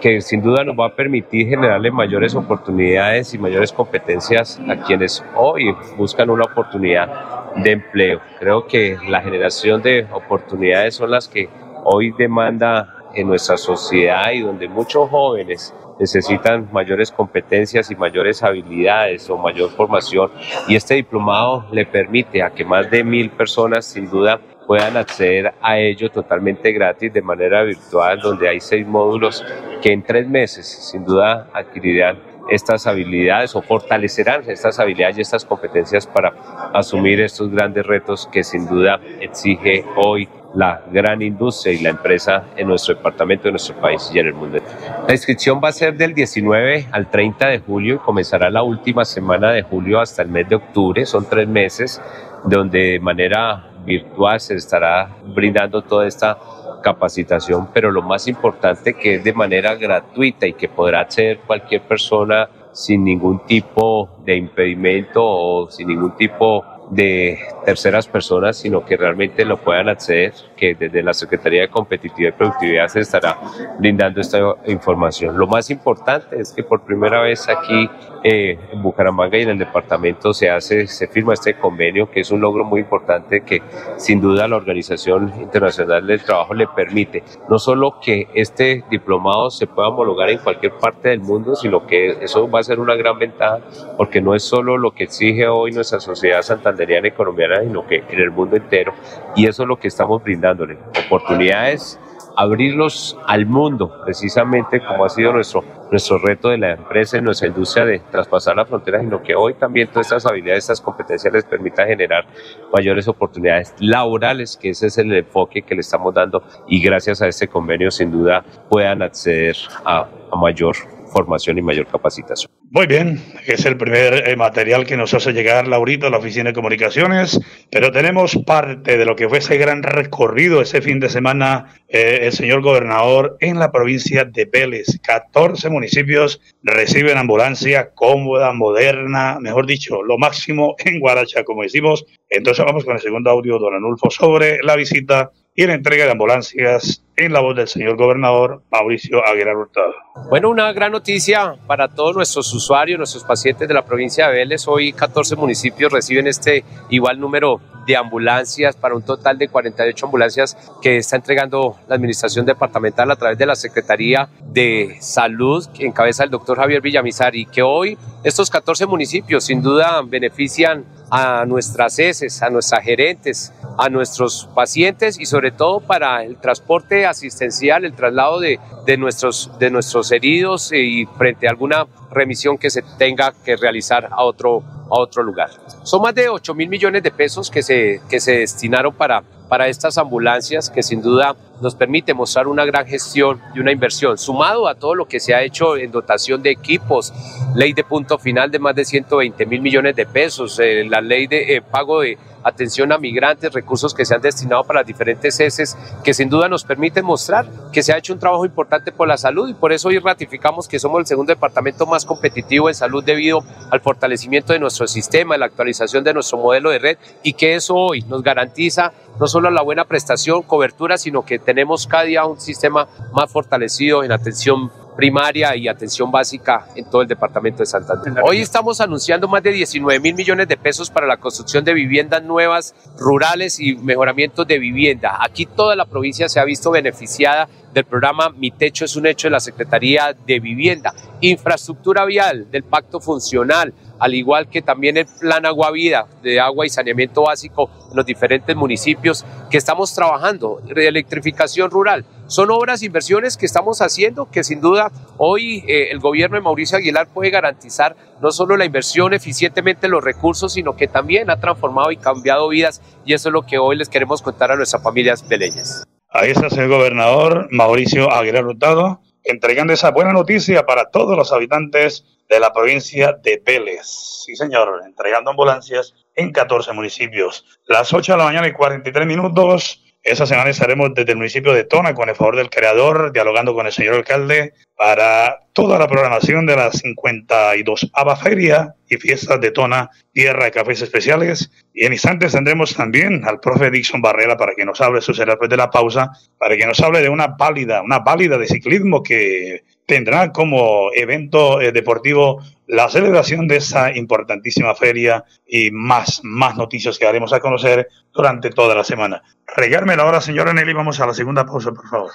que 0.00 0.20
sin 0.20 0.42
duda 0.42 0.64
nos 0.64 0.78
va 0.78 0.86
a 0.86 0.94
permitir 0.94 1.48
generarle 1.48 1.90
mayores 1.90 2.34
oportunidades 2.34 3.34
y 3.34 3.38
mayores 3.38 3.72
competencias 3.72 4.60
a 4.68 4.76
quienes 4.76 5.24
hoy 5.36 5.74
buscan 5.96 6.30
una 6.30 6.44
oportunidad 6.44 7.54
de 7.56 7.72
empleo. 7.72 8.20
Creo 8.38 8.66
que 8.66 8.96
la 9.08 9.20
generación 9.20 9.82
de 9.82 10.06
oportunidades 10.12 10.94
son 10.94 11.10
las 11.10 11.28
que 11.28 11.48
hoy 11.84 12.12
demanda 12.16 12.96
en 13.14 13.28
nuestra 13.28 13.56
sociedad 13.56 14.30
y 14.32 14.40
donde 14.40 14.68
muchos 14.68 15.08
jóvenes 15.10 15.74
necesitan 15.98 16.68
mayores 16.72 17.10
competencias 17.10 17.90
y 17.90 17.96
mayores 17.96 18.42
habilidades 18.42 19.28
o 19.28 19.36
mayor 19.36 19.70
formación 19.70 20.30
y 20.66 20.74
este 20.74 20.94
diplomado 20.94 21.66
le 21.72 21.84
permite 21.84 22.42
a 22.42 22.50
que 22.50 22.64
más 22.64 22.90
de 22.90 23.04
mil 23.04 23.30
personas 23.30 23.84
sin 23.84 24.08
duda 24.08 24.40
puedan 24.70 24.96
acceder 24.96 25.52
a 25.60 25.78
ello 25.80 26.12
totalmente 26.12 26.70
gratis 26.70 27.12
de 27.12 27.22
manera 27.22 27.64
virtual, 27.64 28.20
donde 28.20 28.48
hay 28.48 28.60
seis 28.60 28.86
módulos 28.86 29.44
que 29.82 29.92
en 29.92 30.00
tres 30.04 30.28
meses 30.28 30.64
sin 30.64 31.04
duda 31.04 31.48
adquirirán 31.52 32.20
estas 32.48 32.86
habilidades 32.86 33.56
o 33.56 33.62
fortalecerán 33.62 34.48
estas 34.48 34.78
habilidades 34.78 35.18
y 35.18 35.22
estas 35.22 35.44
competencias 35.44 36.06
para 36.06 36.32
asumir 36.72 37.20
estos 37.20 37.50
grandes 37.50 37.84
retos 37.84 38.28
que 38.30 38.44
sin 38.44 38.68
duda 38.68 39.00
exige 39.18 39.84
hoy 39.96 40.28
la 40.54 40.84
gran 40.92 41.20
industria 41.20 41.72
y 41.72 41.80
la 41.80 41.90
empresa 41.90 42.44
en 42.56 42.68
nuestro 42.68 42.94
departamento, 42.94 43.48
en 43.48 43.54
nuestro 43.54 43.74
país 43.74 44.08
y 44.14 44.20
en 44.20 44.26
el 44.28 44.34
mundo. 44.34 44.58
La 45.04 45.12
inscripción 45.12 45.60
va 45.60 45.70
a 45.70 45.72
ser 45.72 45.96
del 45.96 46.14
19 46.14 46.86
al 46.92 47.10
30 47.10 47.48
de 47.48 47.58
julio 47.58 47.96
y 47.96 47.98
comenzará 47.98 48.48
la 48.50 48.62
última 48.62 49.04
semana 49.04 49.50
de 49.50 49.62
julio 49.62 49.98
hasta 49.98 50.22
el 50.22 50.28
mes 50.28 50.48
de 50.48 50.54
octubre. 50.54 51.04
Son 51.06 51.28
tres 51.28 51.48
meses 51.48 52.00
donde 52.44 52.92
de 52.92 53.00
manera 53.00 53.69
virtual 53.84 54.40
se 54.40 54.54
estará 54.54 55.16
brindando 55.34 55.82
toda 55.82 56.06
esta 56.06 56.38
capacitación, 56.82 57.68
pero 57.72 57.90
lo 57.90 58.02
más 58.02 58.26
importante 58.28 58.94
que 58.94 59.16
es 59.16 59.24
de 59.24 59.32
manera 59.32 59.74
gratuita 59.74 60.46
y 60.46 60.54
que 60.54 60.68
podrá 60.68 61.02
hacer 61.02 61.40
cualquier 61.46 61.82
persona 61.82 62.48
sin 62.72 63.04
ningún 63.04 63.44
tipo 63.46 64.08
de 64.24 64.36
impedimento 64.36 65.20
o 65.22 65.70
sin 65.70 65.88
ningún 65.88 66.16
tipo 66.16 66.64
de 66.90 67.38
terceras 67.64 68.08
personas, 68.08 68.56
sino 68.56 68.84
que 68.84 68.96
realmente 68.96 69.44
lo 69.44 69.58
puedan 69.58 69.88
acceder, 69.88 70.34
que 70.56 70.74
desde 70.74 71.02
la 71.02 71.14
Secretaría 71.14 71.62
de 71.62 71.68
Competitividad 71.68 72.34
y 72.34 72.38
Productividad 72.38 72.88
se 72.88 73.00
estará 73.00 73.38
brindando 73.78 74.20
esta 74.20 74.38
información. 74.66 75.38
Lo 75.38 75.46
más 75.46 75.70
importante 75.70 76.40
es 76.40 76.52
que 76.52 76.64
por 76.64 76.82
primera 76.82 77.22
vez 77.22 77.48
aquí 77.48 77.88
eh, 78.24 78.58
en 78.72 78.82
Bucaramanga 78.82 79.38
y 79.38 79.42
en 79.42 79.50
el 79.50 79.58
departamento 79.58 80.34
se 80.34 80.50
hace, 80.50 80.86
se 80.86 81.06
firma 81.06 81.34
este 81.34 81.54
convenio, 81.54 82.10
que 82.10 82.20
es 82.20 82.30
un 82.30 82.40
logro 82.40 82.64
muy 82.64 82.80
importante 82.80 83.42
que 83.42 83.62
sin 83.96 84.20
duda 84.20 84.48
la 84.48 84.56
Organización 84.56 85.32
Internacional 85.40 86.06
del 86.06 86.22
Trabajo 86.22 86.54
le 86.54 86.66
permite 86.66 87.22
no 87.48 87.58
solo 87.58 87.98
que 88.00 88.28
este 88.34 88.84
diplomado 88.90 89.50
se 89.50 89.66
pueda 89.66 89.88
homologar 89.88 90.30
en 90.30 90.38
cualquier 90.38 90.72
parte 90.72 91.10
del 91.10 91.20
mundo, 91.20 91.54
sino 91.54 91.86
que 91.86 92.22
eso 92.22 92.50
va 92.50 92.60
a 92.60 92.62
ser 92.62 92.80
una 92.80 92.94
gran 92.94 93.18
ventaja, 93.18 93.60
porque 93.96 94.20
no 94.20 94.34
es 94.34 94.42
solo 94.42 94.76
lo 94.76 94.92
que 94.92 95.04
exige 95.04 95.48
hoy 95.48 95.72
nuestra 95.72 96.00
sociedad 96.00 96.42
santanderiana 96.80 97.08
y 97.08 97.10
colombiana, 97.12 97.60
sino 97.60 97.86
que 97.86 98.04
en 98.08 98.20
el 98.20 98.30
mundo 98.30 98.56
entero, 98.56 98.94
y 99.36 99.46
eso 99.46 99.62
es 99.62 99.68
lo 99.68 99.76
que 99.76 99.88
estamos 99.88 100.22
brindándole, 100.22 100.78
oportunidades 101.06 101.98
abrirlos 102.36 103.18
al 103.26 103.44
mundo, 103.44 104.00
precisamente 104.04 104.80
como 104.80 105.04
ha 105.04 105.08
sido 105.10 105.32
nuestro, 105.32 105.62
nuestro 105.90 106.16
reto 106.18 106.48
de 106.48 106.58
la 106.58 106.72
empresa 106.72 107.18
y 107.18 107.20
nuestra 107.20 107.48
industria 107.48 107.84
de 107.84 107.98
traspasar 108.10 108.56
la 108.56 108.64
frontera, 108.64 109.00
sino 109.00 109.22
que 109.22 109.34
hoy 109.34 109.54
también 109.54 109.88
todas 109.88 110.06
estas 110.06 110.24
habilidades, 110.24 110.64
estas 110.64 110.80
competencias 110.80 111.34
les 111.34 111.44
permitan 111.44 111.88
generar 111.88 112.24
mayores 112.72 113.08
oportunidades 113.08 113.74
laborales, 113.78 114.56
que 114.56 114.70
ese 114.70 114.86
es 114.86 114.96
el 114.96 115.12
enfoque 115.12 115.62
que 115.62 115.74
le 115.74 115.80
estamos 115.82 116.14
dando 116.14 116.42
y 116.66 116.80
gracias 116.80 117.20
a 117.20 117.28
este 117.28 117.48
convenio 117.48 117.90
sin 117.90 118.10
duda 118.10 118.42
puedan 118.70 119.02
acceder 119.02 119.56
a 119.84 120.08
mayor 120.34 120.76
formación 121.10 121.58
y 121.58 121.62
mayor 121.62 121.86
capacitación. 121.86 122.50
Muy 122.70 122.86
bien, 122.86 123.20
es 123.46 123.66
el 123.66 123.76
primer 123.76 124.28
eh, 124.28 124.36
material 124.36 124.86
que 124.86 124.96
nos 124.96 125.12
hace 125.12 125.32
llegar 125.32 125.66
Laurito 125.66 126.06
a 126.06 126.10
la 126.10 126.18
Oficina 126.18 126.50
de 126.50 126.54
Comunicaciones, 126.54 127.40
pero 127.70 127.90
tenemos 127.90 128.38
parte 128.46 128.96
de 128.96 129.04
lo 129.04 129.16
que 129.16 129.28
fue 129.28 129.38
ese 129.38 129.58
gran 129.58 129.82
recorrido 129.82 130.62
ese 130.62 130.80
fin 130.80 131.00
de 131.00 131.08
semana 131.08 131.74
eh, 131.88 132.20
el 132.22 132.32
señor 132.32 132.62
gobernador 132.62 133.36
en 133.40 133.58
la 133.58 133.72
provincia 133.72 134.24
de 134.24 134.44
Vélez. 134.44 135.00
14 135.02 135.68
municipios 135.70 136.40
reciben 136.62 137.18
ambulancia 137.18 137.90
cómoda, 137.94 138.52
moderna, 138.52 139.38
mejor 139.40 139.66
dicho, 139.66 140.02
lo 140.02 140.16
máximo 140.18 140.76
en 140.78 141.00
Guaracha, 141.00 141.44
como 141.44 141.62
decimos. 141.62 142.06
Entonces 142.28 142.64
vamos 142.64 142.84
con 142.84 142.94
el 142.94 143.00
segundo 143.00 143.30
audio, 143.30 143.58
don 143.58 143.74
Anulfo, 143.74 144.10
sobre 144.10 144.58
la 144.62 144.76
visita 144.76 145.30
y 145.54 145.66
la 145.66 145.74
entrega 145.74 146.04
de 146.04 146.12
ambulancias 146.12 147.02
en 147.16 147.32
la 147.32 147.40
voz 147.40 147.56
del 147.56 147.68
señor 147.68 147.96
gobernador 147.96 148.62
Mauricio 148.70 149.26
Aguilar 149.26 149.56
Hurtado. 149.56 149.92
Bueno, 150.30 150.48
una 150.48 150.72
gran 150.72 150.92
noticia 150.92 151.56
para 151.66 151.88
todos 151.88 152.16
nuestros 152.16 152.52
usuarios, 152.54 152.98
nuestros 152.98 153.24
pacientes 153.24 153.66
de 153.66 153.74
la 153.74 153.84
provincia 153.84 154.28
de 154.28 154.38
Vélez. 154.38 154.66
Hoy 154.68 154.92
14 154.92 155.36
municipios 155.36 155.92
reciben 155.92 156.26
este 156.28 156.64
igual 156.88 157.18
número 157.20 157.60
de 157.86 157.96
ambulancias 157.96 158.76
para 158.76 158.94
un 158.94 159.02
total 159.02 159.38
de 159.38 159.48
48 159.48 160.06
ambulancias 160.06 160.56
que 160.80 160.98
está 160.98 161.16
entregando 161.16 161.76
la 161.88 161.96
Administración 161.96 162.46
Departamental 162.46 163.10
a 163.10 163.16
través 163.16 163.36
de 163.36 163.46
la 163.46 163.56
Secretaría 163.56 164.28
de 164.40 164.96
Salud 165.00 165.66
que 165.74 165.86
encabeza 165.86 166.24
el 166.24 166.30
doctor 166.30 166.58
Javier 166.58 166.80
Villamizar 166.80 167.34
y 167.34 167.46
que 167.46 167.62
hoy 167.62 167.98
estos 168.22 168.50
14 168.50 168.86
municipios 168.86 169.44
sin 169.44 169.62
duda 169.62 170.02
benefician 170.02 170.84
a 171.10 171.44
nuestras 171.46 171.98
heces, 171.98 172.42
a 172.42 172.50
nuestras 172.50 172.84
gerentes, 172.84 173.52
a 173.78 173.88
nuestros 173.88 174.48
pacientes 174.54 175.18
y 175.18 175.26
sobre 175.26 175.50
todo 175.50 175.80
para 175.80 176.22
el 176.24 176.36
transporte 176.36 177.06
asistencial, 177.06 177.84
el 177.84 177.94
traslado 177.94 178.40
de, 178.40 178.58
de, 178.86 178.96
nuestros, 178.96 179.50
de 179.58 179.70
nuestros 179.70 180.12
heridos 180.12 180.72
y 180.72 181.06
frente 181.18 181.46
a 181.46 181.50
alguna 181.50 181.86
remisión 182.10 182.58
que 182.58 182.70
se 182.70 182.82
tenga 182.98 183.32
que 183.44 183.56
realizar 183.56 184.08
a 184.10 184.22
otro, 184.22 184.62
a 184.90 184.98
otro 184.98 185.22
lugar. 185.22 185.50
Son 185.82 186.02
más 186.02 186.14
de 186.14 186.28
8 186.28 186.54
mil 186.54 186.68
millones 186.68 187.02
de 187.02 187.10
pesos 187.10 187.50
que 187.50 187.62
se, 187.62 188.00
que 188.08 188.20
se 188.20 188.38
destinaron 188.38 188.92
para, 188.94 189.22
para 189.48 189.68
estas 189.68 189.98
ambulancias 189.98 190.70
que 190.70 190.82
sin 190.82 191.02
duda 191.02 191.34
nos 191.60 191.74
permite 191.74 192.14
mostrar 192.14 192.48
una 192.48 192.64
gran 192.64 192.86
gestión 192.86 193.40
y 193.54 193.60
una 193.60 193.72
inversión, 193.72 194.16
sumado 194.16 194.66
a 194.66 194.74
todo 194.74 194.94
lo 194.94 195.06
que 195.06 195.20
se 195.20 195.34
ha 195.34 195.42
hecho 195.42 195.76
en 195.76 195.90
dotación 195.90 196.42
de 196.42 196.50
equipos, 196.50 197.12
ley 197.54 197.72
de 197.72 197.84
punto 197.84 198.18
final 198.18 198.50
de 198.50 198.58
más 198.58 198.74
de 198.74 198.84
120 198.84 199.46
mil 199.46 199.60
millones 199.60 199.94
de 199.96 200.06
pesos, 200.06 200.58
eh, 200.58 200.84
la 200.84 201.00
ley 201.00 201.26
de 201.26 201.56
eh, 201.56 201.62
pago 201.62 202.00
de 202.00 202.18
atención 202.42 202.92
a 202.92 202.98
migrantes, 202.98 203.52
recursos 203.52 203.94
que 203.94 204.04
se 204.04 204.14
han 204.14 204.20
destinado 204.20 204.64
para 204.64 204.80
las 204.80 204.86
diferentes 204.86 205.38
heces, 205.40 205.76
que 206.04 206.14
sin 206.14 206.28
duda 206.28 206.48
nos 206.48 206.64
permiten 206.64 207.04
mostrar 207.04 207.46
que 207.72 207.82
se 207.82 207.92
ha 207.92 207.98
hecho 207.98 208.12
un 208.12 208.18
trabajo 208.18 208.44
importante 208.44 208.92
por 208.92 209.08
la 209.08 209.16
salud 209.16 209.48
y 209.48 209.54
por 209.54 209.72
eso 209.72 209.88
hoy 209.88 209.98
ratificamos 209.98 210.68
que 210.68 210.78
somos 210.78 211.00
el 211.00 211.06
segundo 211.06 211.32
departamento 211.32 211.86
más 211.86 212.04
competitivo 212.04 212.68
en 212.68 212.74
salud 212.74 213.04
debido 213.04 213.44
al 213.70 213.80
fortalecimiento 213.80 214.52
de 214.52 214.58
nuestro 214.58 214.86
sistema, 214.86 215.36
la 215.36 215.46
actualización 215.46 216.04
de 216.04 216.14
nuestro 216.14 216.38
modelo 216.38 216.70
de 216.70 216.78
red 216.78 216.98
y 217.22 217.34
que 217.34 217.54
eso 217.54 217.74
hoy 217.74 218.02
nos 218.02 218.22
garantiza 218.22 218.92
no 219.18 219.26
solo 219.26 219.50
la 219.50 219.62
buena 219.62 219.84
prestación, 219.84 220.42
cobertura, 220.42 220.96
sino 220.96 221.24
que 221.24 221.38
tenemos 221.38 221.86
cada 221.86 222.04
día 222.04 222.24
un 222.24 222.40
sistema 222.40 222.88
más 223.12 223.30
fortalecido 223.30 224.02
en 224.02 224.12
atención 224.12 224.70
primaria 225.00 225.56
y 225.56 225.66
atención 225.66 226.10
básica 226.10 226.66
en 226.74 226.84
todo 226.84 227.00
el 227.00 227.08
departamento 227.08 227.60
de 227.60 227.66
Santander. 227.66 228.22
Hoy 228.22 228.42
estamos 228.42 228.82
anunciando 228.82 229.28
más 229.28 229.42
de 229.42 229.50
19 229.50 229.98
mil 229.98 230.14
millones 230.14 230.46
de 230.46 230.58
pesos 230.58 230.90
para 230.90 231.06
la 231.06 231.16
construcción 231.16 231.64
de 231.64 231.72
viviendas 231.72 232.22
nuevas, 232.22 232.74
rurales 232.98 233.58
y 233.60 233.76
mejoramientos 233.76 234.46
de 234.46 234.58
vivienda. 234.58 235.16
Aquí 235.22 235.46
toda 235.46 235.74
la 235.74 235.86
provincia 235.86 236.28
se 236.28 236.38
ha 236.38 236.44
visto 236.44 236.70
beneficiada 236.70 237.48
del 237.72 237.84
programa 237.84 238.28
Mi 238.28 238.50
Techo 238.50 238.84
es 238.84 238.94
un 238.94 239.06
Hecho 239.06 239.28
de 239.28 239.32
la 239.32 239.40
Secretaría 239.40 240.14
de 240.26 240.38
Vivienda, 240.38 240.92
infraestructura 241.22 242.04
vial 242.04 242.50
del 242.50 242.64
Pacto 242.64 243.00
Funcional, 243.00 243.72
al 243.98 244.14
igual 244.14 244.48
que 244.48 244.60
también 244.60 244.98
el 244.98 245.06
Plan 245.06 245.46
Agua 245.46 245.70
Vida 245.70 246.06
de 246.22 246.40
agua 246.40 246.66
y 246.66 246.68
saneamiento 246.68 247.22
básico 247.22 247.70
en 247.90 247.96
los 247.96 248.04
diferentes 248.04 248.54
municipios 248.54 249.24
que 249.50 249.56
estamos 249.56 249.94
trabajando, 249.94 250.60
electrificación 250.68 251.70
rural. 251.70 252.04
Son 252.30 252.48
obras, 252.52 252.84
inversiones 252.84 253.36
que 253.36 253.44
estamos 253.44 253.82
haciendo 253.82 254.30
que 254.30 254.44
sin 254.44 254.60
duda 254.60 254.92
hoy 255.16 255.64
eh, 255.66 255.88
el 255.90 255.98
gobierno 255.98 256.36
de 256.36 256.42
Mauricio 256.42 256.78
Aguilar 256.78 257.08
puede 257.08 257.30
garantizar 257.30 257.96
no 258.22 258.30
solo 258.30 258.56
la 258.56 258.64
inversión 258.64 259.12
eficientemente 259.12 259.88
los 259.88 260.04
recursos, 260.04 260.52
sino 260.52 260.76
que 260.76 260.86
también 260.86 261.28
ha 261.28 261.40
transformado 261.40 261.90
y 261.90 261.96
cambiado 261.96 262.48
vidas 262.48 262.82
y 263.04 263.14
eso 263.14 263.30
es 263.30 263.32
lo 263.32 263.42
que 263.42 263.58
hoy 263.58 263.76
les 263.76 263.88
queremos 263.88 264.22
contar 264.22 264.52
a 264.52 264.56
nuestras 264.56 264.80
familias 264.80 265.26
beleñas. 265.26 265.82
Ahí 266.08 266.30
está 266.30 266.46
el 266.46 266.68
gobernador 266.68 267.48
Mauricio 267.50 268.08
Aguilar 268.12 268.46
Hurtado 268.46 269.00
entregando 269.24 269.72
esa 269.72 269.90
buena 269.90 270.12
noticia 270.12 270.64
para 270.64 270.88
todos 270.90 271.16
los 271.16 271.32
habitantes 271.32 272.04
de 272.28 272.38
la 272.38 272.52
provincia 272.52 273.12
de 273.24 273.42
Vélez. 273.44 274.22
Sí, 274.24 274.36
señor, 274.36 274.82
entregando 274.86 275.30
ambulancias 275.30 275.94
en 276.14 276.30
14 276.30 276.74
municipios. 276.74 277.44
Las 277.66 277.92
8 277.92 278.12
de 278.12 278.18
la 278.18 278.24
mañana 278.24 278.46
y 278.46 278.52
43 278.52 279.04
minutos. 279.04 279.82
Esa 280.02 280.24
semana 280.24 280.48
estaremos 280.48 280.94
desde 280.94 281.12
el 281.12 281.18
municipio 281.18 281.52
de 281.52 281.64
Tona, 281.64 281.94
con 281.94 282.08
el 282.08 282.14
favor 282.14 282.36
del 282.36 282.48
creador, 282.48 283.12
dialogando 283.12 283.52
con 283.52 283.66
el 283.66 283.72
señor 283.72 283.96
alcalde 283.96 284.54
para 284.74 285.40
toda 285.52 285.78
la 285.78 285.88
programación 285.88 286.46
de 286.46 286.56
la 286.56 286.72
52 286.72 287.90
Ava 287.92 288.16
Feria 288.16 288.74
y 288.88 288.96
Fiestas 288.96 289.38
de 289.42 289.50
Tona, 289.50 289.90
Tierra 290.10 290.44
de 290.44 290.52
Cafés 290.52 290.80
Especiales. 290.80 291.50
Y 291.74 291.84
en 291.84 291.92
instantes 291.92 292.32
tendremos 292.32 292.74
también 292.74 293.22
al 293.26 293.40
profe 293.40 293.70
Dixon 293.70 294.00
Barrera 294.00 294.38
para 294.38 294.54
que 294.54 294.64
nos 294.64 294.80
hable, 294.80 295.00
eso 295.00 295.12
será 295.12 295.32
después 295.32 295.50
de 295.50 295.58
la 295.58 295.70
pausa, 295.70 296.10
para 296.38 296.56
que 296.56 296.66
nos 296.66 296.80
hable 296.80 297.02
de 297.02 297.10
una 297.10 297.26
válida, 297.26 297.82
una 297.82 297.98
válida 297.98 298.38
de 298.38 298.46
ciclismo 298.46 299.02
que 299.02 299.64
tendrá 299.90 300.30
como 300.30 300.92
evento 300.94 301.60
eh, 301.60 301.72
deportivo 301.72 302.40
la 302.68 302.88
celebración 302.88 303.48
de 303.48 303.56
esa 303.56 303.90
importantísima 303.96 304.72
feria 304.76 305.24
y 305.44 305.72
más, 305.72 306.20
más 306.22 306.56
noticias 306.56 306.96
que 306.96 307.08
haremos 307.08 307.32
a 307.32 307.40
conocer 307.40 307.88
durante 308.12 308.50
toda 308.50 308.76
la 308.76 308.84
semana. 308.84 309.20
Regarme 309.56 309.96
la 309.96 310.04
hora, 310.04 310.20
señora 310.20 310.52
Nelly, 310.52 310.74
vamos 310.74 311.00
a 311.00 311.08
la 311.08 311.12
segunda 311.12 311.44
pausa, 311.44 311.72
por 311.72 311.88
favor. 311.88 312.12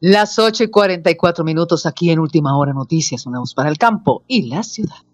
Las 0.00 0.38
8 0.38 0.64
y 0.64 0.68
44 0.68 1.44
minutos 1.44 1.86
aquí 1.86 2.10
en 2.10 2.18
Última 2.18 2.58
Hora 2.58 2.74
Noticias, 2.74 3.24
una 3.24 3.38
voz 3.38 3.54
para 3.54 3.70
el 3.70 3.78
campo 3.78 4.22
y 4.28 4.50
la 4.50 4.62
ciudad. 4.62 5.13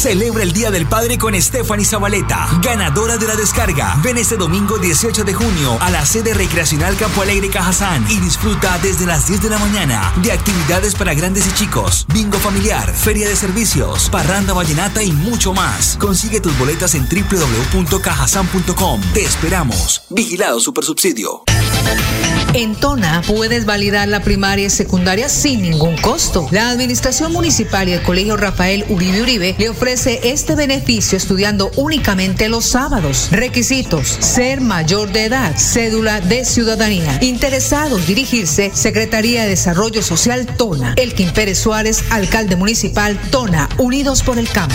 Celebra 0.00 0.42
el 0.42 0.52
Día 0.54 0.70
del 0.70 0.86
Padre 0.86 1.18
con 1.18 1.38
Stephanie 1.38 1.84
Zabaleta, 1.84 2.48
ganadora 2.62 3.18
de 3.18 3.26
la 3.26 3.36
descarga. 3.36 4.00
Ven 4.02 4.16
este 4.16 4.38
domingo 4.38 4.78
18 4.78 5.24
de 5.24 5.34
junio 5.34 5.76
a 5.78 5.90
la 5.90 6.06
sede 6.06 6.32
recreacional 6.32 6.96
Campo 6.96 7.20
Alegre 7.20 7.50
Cajazán 7.50 8.06
y 8.08 8.16
disfruta 8.18 8.78
desde 8.78 9.04
las 9.04 9.26
10 9.28 9.42
de 9.42 9.50
la 9.50 9.58
mañana 9.58 10.10
de 10.22 10.32
actividades 10.32 10.94
para 10.94 11.12
grandes 11.12 11.46
y 11.48 11.52
chicos, 11.52 12.06
bingo 12.14 12.38
familiar, 12.38 12.90
feria 12.94 13.28
de 13.28 13.36
servicios, 13.36 14.08
parranda 14.08 14.54
vallenata 14.54 15.02
y 15.02 15.12
mucho 15.12 15.52
más. 15.52 15.98
Consigue 16.00 16.40
tus 16.40 16.58
boletas 16.58 16.94
en 16.94 17.06
www.cajazán.com. 17.06 19.02
Te 19.12 19.26
esperamos. 19.26 20.00
Vigilado 20.08 20.60
Supersubsidio. 20.60 21.44
En 22.52 22.74
Tona 22.74 23.22
puedes 23.26 23.64
validar 23.64 24.08
la 24.08 24.20
primaria 24.24 24.66
y 24.66 24.70
secundaria 24.70 25.28
sin 25.28 25.62
ningún 25.62 25.96
costo. 25.98 26.48
La 26.50 26.70
Administración 26.70 27.32
Municipal 27.32 27.88
y 27.88 27.92
el 27.92 28.02
Colegio 28.02 28.36
Rafael 28.36 28.84
Uribe 28.88 29.22
Uribe 29.22 29.54
le 29.56 29.68
ofrece 29.68 30.20
este 30.24 30.56
beneficio 30.56 31.16
estudiando 31.16 31.70
únicamente 31.76 32.48
los 32.48 32.66
sábados. 32.66 33.28
Requisitos: 33.30 34.08
ser 34.08 34.60
mayor 34.60 35.12
de 35.12 35.26
edad, 35.26 35.56
cédula 35.56 36.20
de 36.20 36.44
ciudadanía. 36.44 37.18
Interesados 37.22 38.06
dirigirse 38.08 38.72
Secretaría 38.74 39.44
de 39.44 39.50
Desarrollo 39.50 40.02
Social 40.02 40.46
Tona. 40.46 40.94
Elkin 40.96 41.30
Pérez 41.30 41.58
Suárez, 41.58 42.02
alcalde 42.10 42.56
municipal 42.56 43.16
Tona, 43.30 43.68
Unidos 43.78 44.22
por 44.24 44.38
el 44.38 44.48
Campo. 44.48 44.74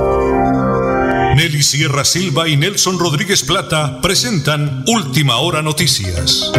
Nelly 1.41 1.63
Sierra 1.63 2.05
Silva 2.05 2.47
y 2.47 2.55
Nelson 2.55 2.99
Rodríguez 2.99 3.43
Plata 3.43 3.99
presentan 3.99 4.83
Última 4.85 5.37
Hora 5.37 5.63
Noticias. 5.63 6.51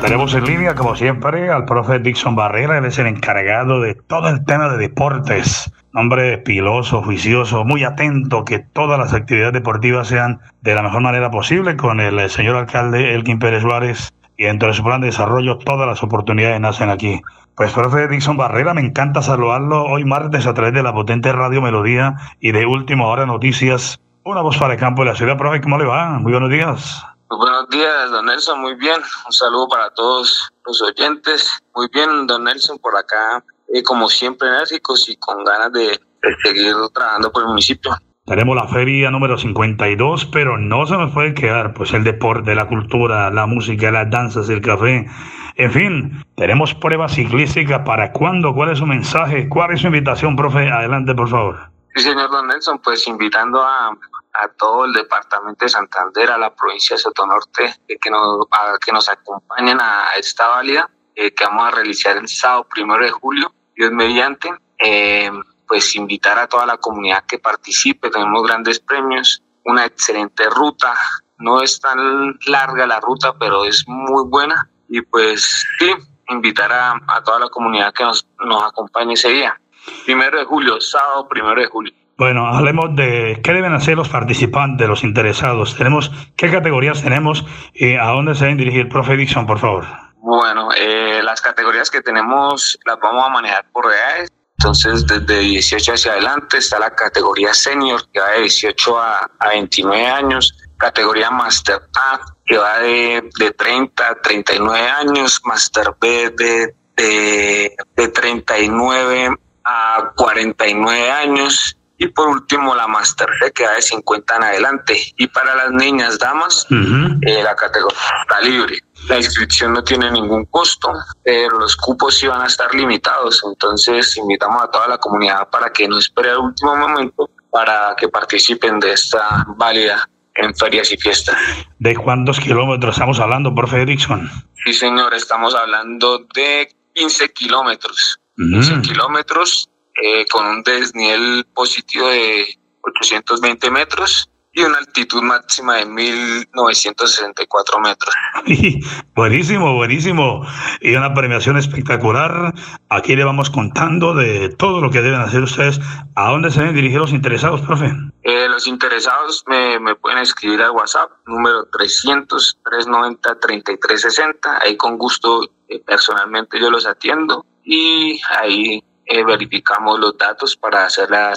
Tenemos 0.00 0.32
en 0.34 0.44
línea, 0.44 0.76
como 0.76 0.94
siempre, 0.94 1.50
al 1.50 1.64
profe 1.64 1.98
Dixon 1.98 2.36
Barrera. 2.36 2.78
Él 2.78 2.84
es 2.84 3.00
el 3.00 3.08
encargado 3.08 3.80
de 3.80 3.96
todo 3.96 4.28
el 4.28 4.44
tema 4.44 4.68
de 4.68 4.78
deportes. 4.78 5.72
Hombre 5.92 6.38
piloso, 6.38 7.02
juicioso, 7.02 7.64
muy 7.64 7.82
atento 7.82 8.44
que 8.44 8.60
todas 8.60 9.00
las 9.00 9.12
actividades 9.12 9.54
deportivas 9.54 10.06
sean 10.06 10.38
de 10.62 10.76
la 10.76 10.82
mejor 10.82 11.00
manera 11.00 11.32
posible 11.32 11.76
con 11.76 11.98
el 11.98 12.30
señor 12.30 12.54
alcalde 12.54 13.12
Elkin 13.12 13.40
Pérez 13.40 13.62
Suárez. 13.62 14.14
Y 14.36 14.44
dentro 14.44 14.68
de 14.68 14.74
su 14.74 14.84
plan 14.84 15.00
de 15.00 15.08
desarrollo, 15.08 15.58
todas 15.58 15.88
las 15.88 16.00
oportunidades 16.04 16.60
nacen 16.60 16.90
aquí. 16.90 17.20
Pues 17.56 17.72
profe 17.72 18.06
Dixon 18.06 18.36
Barrera, 18.36 18.74
me 18.74 18.82
encanta 18.82 19.22
saludarlo 19.22 19.86
hoy 19.86 20.04
martes 20.04 20.46
a 20.46 20.52
través 20.52 20.74
de 20.74 20.82
la 20.82 20.92
potente 20.92 21.32
Radio 21.32 21.62
Melodía 21.62 22.14
y 22.38 22.52
de 22.52 22.66
Última 22.66 23.06
Hora 23.06 23.24
Noticias. 23.24 23.98
Una 24.24 24.42
voz 24.42 24.58
para 24.58 24.74
el 24.74 24.78
campo 24.78 25.02
de 25.02 25.08
la 25.08 25.16
ciudad, 25.16 25.38
profe, 25.38 25.62
¿cómo 25.62 25.78
le 25.78 25.86
va? 25.86 26.18
Muy 26.18 26.32
buenos 26.32 26.50
días. 26.50 27.02
Muy 27.30 27.38
buenos 27.38 27.66
días, 27.70 28.10
don 28.10 28.26
Nelson, 28.26 28.60
muy 28.60 28.74
bien. 28.74 29.00
Un 29.24 29.32
saludo 29.32 29.68
para 29.70 29.88
todos 29.94 30.52
los 30.66 30.82
oyentes. 30.82 31.48
Muy 31.74 31.88
bien, 31.94 32.26
don 32.26 32.44
Nelson, 32.44 32.78
por 32.78 32.94
acá, 32.94 33.42
eh, 33.72 33.82
como 33.82 34.10
siempre, 34.10 34.48
enérgicos 34.48 35.08
y 35.08 35.16
con 35.16 35.42
ganas 35.42 35.72
de, 35.72 35.98
de 36.22 36.36
seguir 36.44 36.74
trabajando 36.92 37.32
por 37.32 37.44
el 37.44 37.48
municipio. 37.48 37.96
Tenemos 38.26 38.56
la 38.56 38.66
feria 38.66 39.08
número 39.12 39.38
52, 39.38 40.26
pero 40.26 40.58
no 40.58 40.84
se 40.84 40.96
nos 40.96 41.12
puede 41.12 41.32
quedar 41.32 41.72
pues 41.74 41.92
el 41.92 42.02
deporte, 42.02 42.56
la 42.56 42.66
cultura, 42.66 43.30
la 43.30 43.46
música, 43.46 43.92
las 43.92 44.10
danzas, 44.10 44.48
el 44.48 44.60
café. 44.60 45.06
En 45.54 45.70
fin, 45.70 46.24
tenemos 46.36 46.74
pruebas 46.74 47.14
ciclísticas 47.14 47.82
para 47.86 48.10
cuándo, 48.10 48.52
cuál 48.52 48.72
es 48.72 48.78
su 48.78 48.86
mensaje, 48.86 49.48
cuál 49.48 49.72
es 49.72 49.80
su 49.80 49.86
invitación, 49.86 50.34
profe. 50.34 50.68
Adelante, 50.68 51.14
por 51.14 51.28
favor. 51.28 51.70
Sí, 51.94 52.02
señor 52.02 52.28
Don 52.30 52.48
Nelson, 52.48 52.80
pues 52.80 53.06
invitando 53.06 53.62
a, 53.62 53.90
a 53.90 54.48
todo 54.58 54.86
el 54.86 54.92
departamento 54.92 55.64
de 55.64 55.68
Santander, 55.68 56.28
a 56.28 56.36
la 56.36 56.52
provincia 56.52 56.96
de 56.96 57.02
Sotonorte, 57.02 57.76
eh, 57.86 57.96
que, 57.96 58.10
nos, 58.10 58.44
a, 58.50 58.76
que 58.84 58.90
nos 58.90 59.08
acompañen 59.08 59.78
a 59.80 60.08
esta 60.18 60.48
válida 60.48 60.90
eh, 61.14 61.32
que 61.32 61.44
vamos 61.44 61.68
a 61.68 61.76
realizar 61.76 62.16
el 62.16 62.26
sábado 62.26 62.66
primero 62.68 63.04
de 63.04 63.10
julio, 63.10 63.52
Dios 63.76 63.92
mediante. 63.92 64.50
Eh, 64.78 65.30
pues 65.66 65.94
invitar 65.96 66.38
a 66.38 66.46
toda 66.46 66.66
la 66.66 66.76
comunidad 66.76 67.24
que 67.26 67.38
participe, 67.38 68.10
tenemos 68.10 68.42
grandes 68.42 68.80
premios, 68.80 69.42
una 69.64 69.84
excelente 69.84 70.48
ruta, 70.50 70.94
no 71.38 71.62
es 71.62 71.80
tan 71.80 72.38
larga 72.46 72.86
la 72.86 73.00
ruta, 73.00 73.34
pero 73.38 73.64
es 73.64 73.84
muy 73.86 74.24
buena 74.28 74.68
y 74.88 75.02
pues 75.02 75.66
sí, 75.78 75.92
invitar 76.28 76.72
a, 76.72 76.92
a 77.08 77.22
toda 77.22 77.40
la 77.40 77.48
comunidad 77.48 77.92
que 77.92 78.04
nos, 78.04 78.26
nos 78.44 78.62
acompañe 78.62 79.14
ese 79.14 79.30
día. 79.30 79.60
Primero 80.04 80.38
de 80.38 80.44
julio, 80.44 80.80
sábado 80.80 81.28
primero 81.28 81.60
de 81.60 81.66
julio. 81.66 81.92
Bueno, 82.18 82.46
hablemos 82.46 82.96
de 82.96 83.40
qué 83.44 83.52
deben 83.52 83.74
hacer 83.74 83.96
los 83.96 84.08
participantes, 84.08 84.88
los 84.88 85.04
interesados. 85.04 85.76
Tenemos 85.76 86.10
qué 86.36 86.50
categorías 86.50 87.02
tenemos 87.02 87.44
y 87.74 87.94
a 87.94 88.06
dónde 88.06 88.34
se 88.34 88.44
deben 88.44 88.56
dirigir. 88.56 88.88
Profe 88.88 89.16
Dixon, 89.16 89.46
por 89.46 89.58
favor. 89.58 89.84
Bueno, 90.14 90.70
eh, 90.76 91.20
las 91.22 91.42
categorías 91.42 91.90
que 91.90 92.00
tenemos 92.00 92.78
las 92.86 92.98
vamos 93.00 93.26
a 93.26 93.28
manejar 93.28 93.66
por 93.70 93.84
edades. 93.92 94.32
Entonces, 94.58 95.06
desde 95.06 95.40
18 95.40 95.92
hacia 95.92 96.12
adelante 96.12 96.58
está 96.58 96.78
la 96.78 96.90
categoría 96.90 97.52
senior, 97.52 98.00
que 98.12 98.20
va 98.20 98.30
de 98.30 98.40
18 98.40 98.98
a, 98.98 99.30
a 99.38 99.48
29 99.50 100.06
años, 100.06 100.54
categoría 100.78 101.30
Master 101.30 101.80
A, 101.94 102.20
que 102.44 102.56
va 102.56 102.78
de, 102.78 103.28
de 103.38 103.50
30 103.50 104.08
a 104.08 104.14
39 104.22 104.88
años, 104.88 105.40
Master 105.44 105.94
B 106.00 106.30
de, 106.36 106.74
de, 106.96 107.76
de 107.96 108.08
39 108.08 109.36
a 109.64 110.12
49 110.16 111.10
años, 111.10 111.76
y 111.98 112.08
por 112.08 112.28
último 112.28 112.74
la 112.74 112.86
Master 112.86 113.28
C 113.40 113.52
que 113.52 113.64
va 113.64 113.72
de 113.72 113.82
50 113.82 114.36
en 114.36 114.42
adelante. 114.42 115.12
Y 115.16 115.26
para 115.28 115.54
las 115.54 115.70
niñas 115.70 116.18
damas, 116.18 116.66
uh 116.70 116.74
-huh. 116.74 117.18
eh, 117.22 117.42
la 117.42 117.54
categoría 117.54 117.98
está 118.22 118.40
libre. 118.40 118.78
La 119.08 119.16
inscripción 119.18 119.72
no 119.72 119.84
tiene 119.84 120.10
ningún 120.10 120.46
costo, 120.46 120.92
pero 121.22 121.58
los 121.58 121.76
cupos 121.76 122.16
sí 122.16 122.26
van 122.26 122.42
a 122.42 122.46
estar 122.46 122.74
limitados. 122.74 123.42
Entonces 123.46 124.16
invitamos 124.16 124.62
a 124.62 124.70
toda 124.70 124.88
la 124.88 124.98
comunidad 124.98 125.48
para 125.50 125.70
que 125.70 125.86
no 125.88 125.98
espere 125.98 126.30
el 126.30 126.38
último 126.38 126.76
momento 126.76 127.30
para 127.50 127.94
que 127.96 128.08
participen 128.08 128.80
de 128.80 128.92
esta 128.92 129.46
válida 129.56 130.08
en 130.34 130.54
ferias 130.54 130.92
y 130.92 130.96
fiestas. 130.96 131.36
¿De 131.78 131.96
cuántos 131.96 132.38
kilómetros 132.40 132.96
estamos 132.96 133.18
hablando, 133.20 133.54
profe 133.54 133.86
Dixon? 133.86 134.30
Sí, 134.64 134.74
señor, 134.74 135.14
estamos 135.14 135.54
hablando 135.54 136.26
de 136.34 136.68
15 136.94 137.32
kilómetros. 137.32 138.20
-huh. 138.36 138.50
15 138.50 138.82
kilómetros 138.82 139.68
eh, 140.02 140.26
con 140.26 140.46
un 140.46 140.62
desnivel 140.62 141.46
positivo 141.54 142.08
de 142.08 142.46
820 142.82 143.70
metros 143.70 144.28
y 144.56 144.64
una 144.64 144.78
altitud 144.78 145.22
máxima 145.22 145.76
de 145.76 145.84
1964 145.84 147.78
metros. 147.78 148.12
buenísimo, 149.14 149.74
buenísimo. 149.74 150.46
Y 150.80 150.94
una 150.94 151.12
premiación 151.12 151.58
espectacular. 151.58 152.54
Aquí 152.88 153.14
le 153.14 153.24
vamos 153.24 153.50
contando 153.50 154.14
de 154.14 154.48
todo 154.48 154.80
lo 154.80 154.90
que 154.90 155.02
deben 155.02 155.20
hacer 155.20 155.42
ustedes. 155.42 155.78
¿A 156.14 156.30
dónde 156.30 156.50
se 156.50 156.60
deben 156.60 156.74
dirigir 156.74 156.98
los 156.98 157.12
interesados, 157.12 157.60
profe? 157.60 157.92
Eh, 158.22 158.48
los 158.48 158.66
interesados 158.66 159.44
me, 159.46 159.78
me, 159.78 159.94
pueden 159.94 160.20
escribir 160.20 160.62
al 160.62 160.70
WhatsApp, 160.70 161.10
número 161.26 161.70
300-390-3360. 161.72 164.62
Ahí 164.64 164.78
con 164.78 164.96
gusto, 164.96 165.50
eh, 165.68 165.82
personalmente 165.84 166.58
yo 166.58 166.70
los 166.70 166.86
atiendo. 166.86 167.44
Y 167.62 168.18
ahí 168.40 168.82
eh, 169.08 169.24
verificamos 169.24 170.00
los 170.00 170.18
datos 170.18 170.56
para 170.56 170.86
hacer 170.86 171.08
la, 171.10 171.32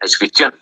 inscripción. 0.00 0.54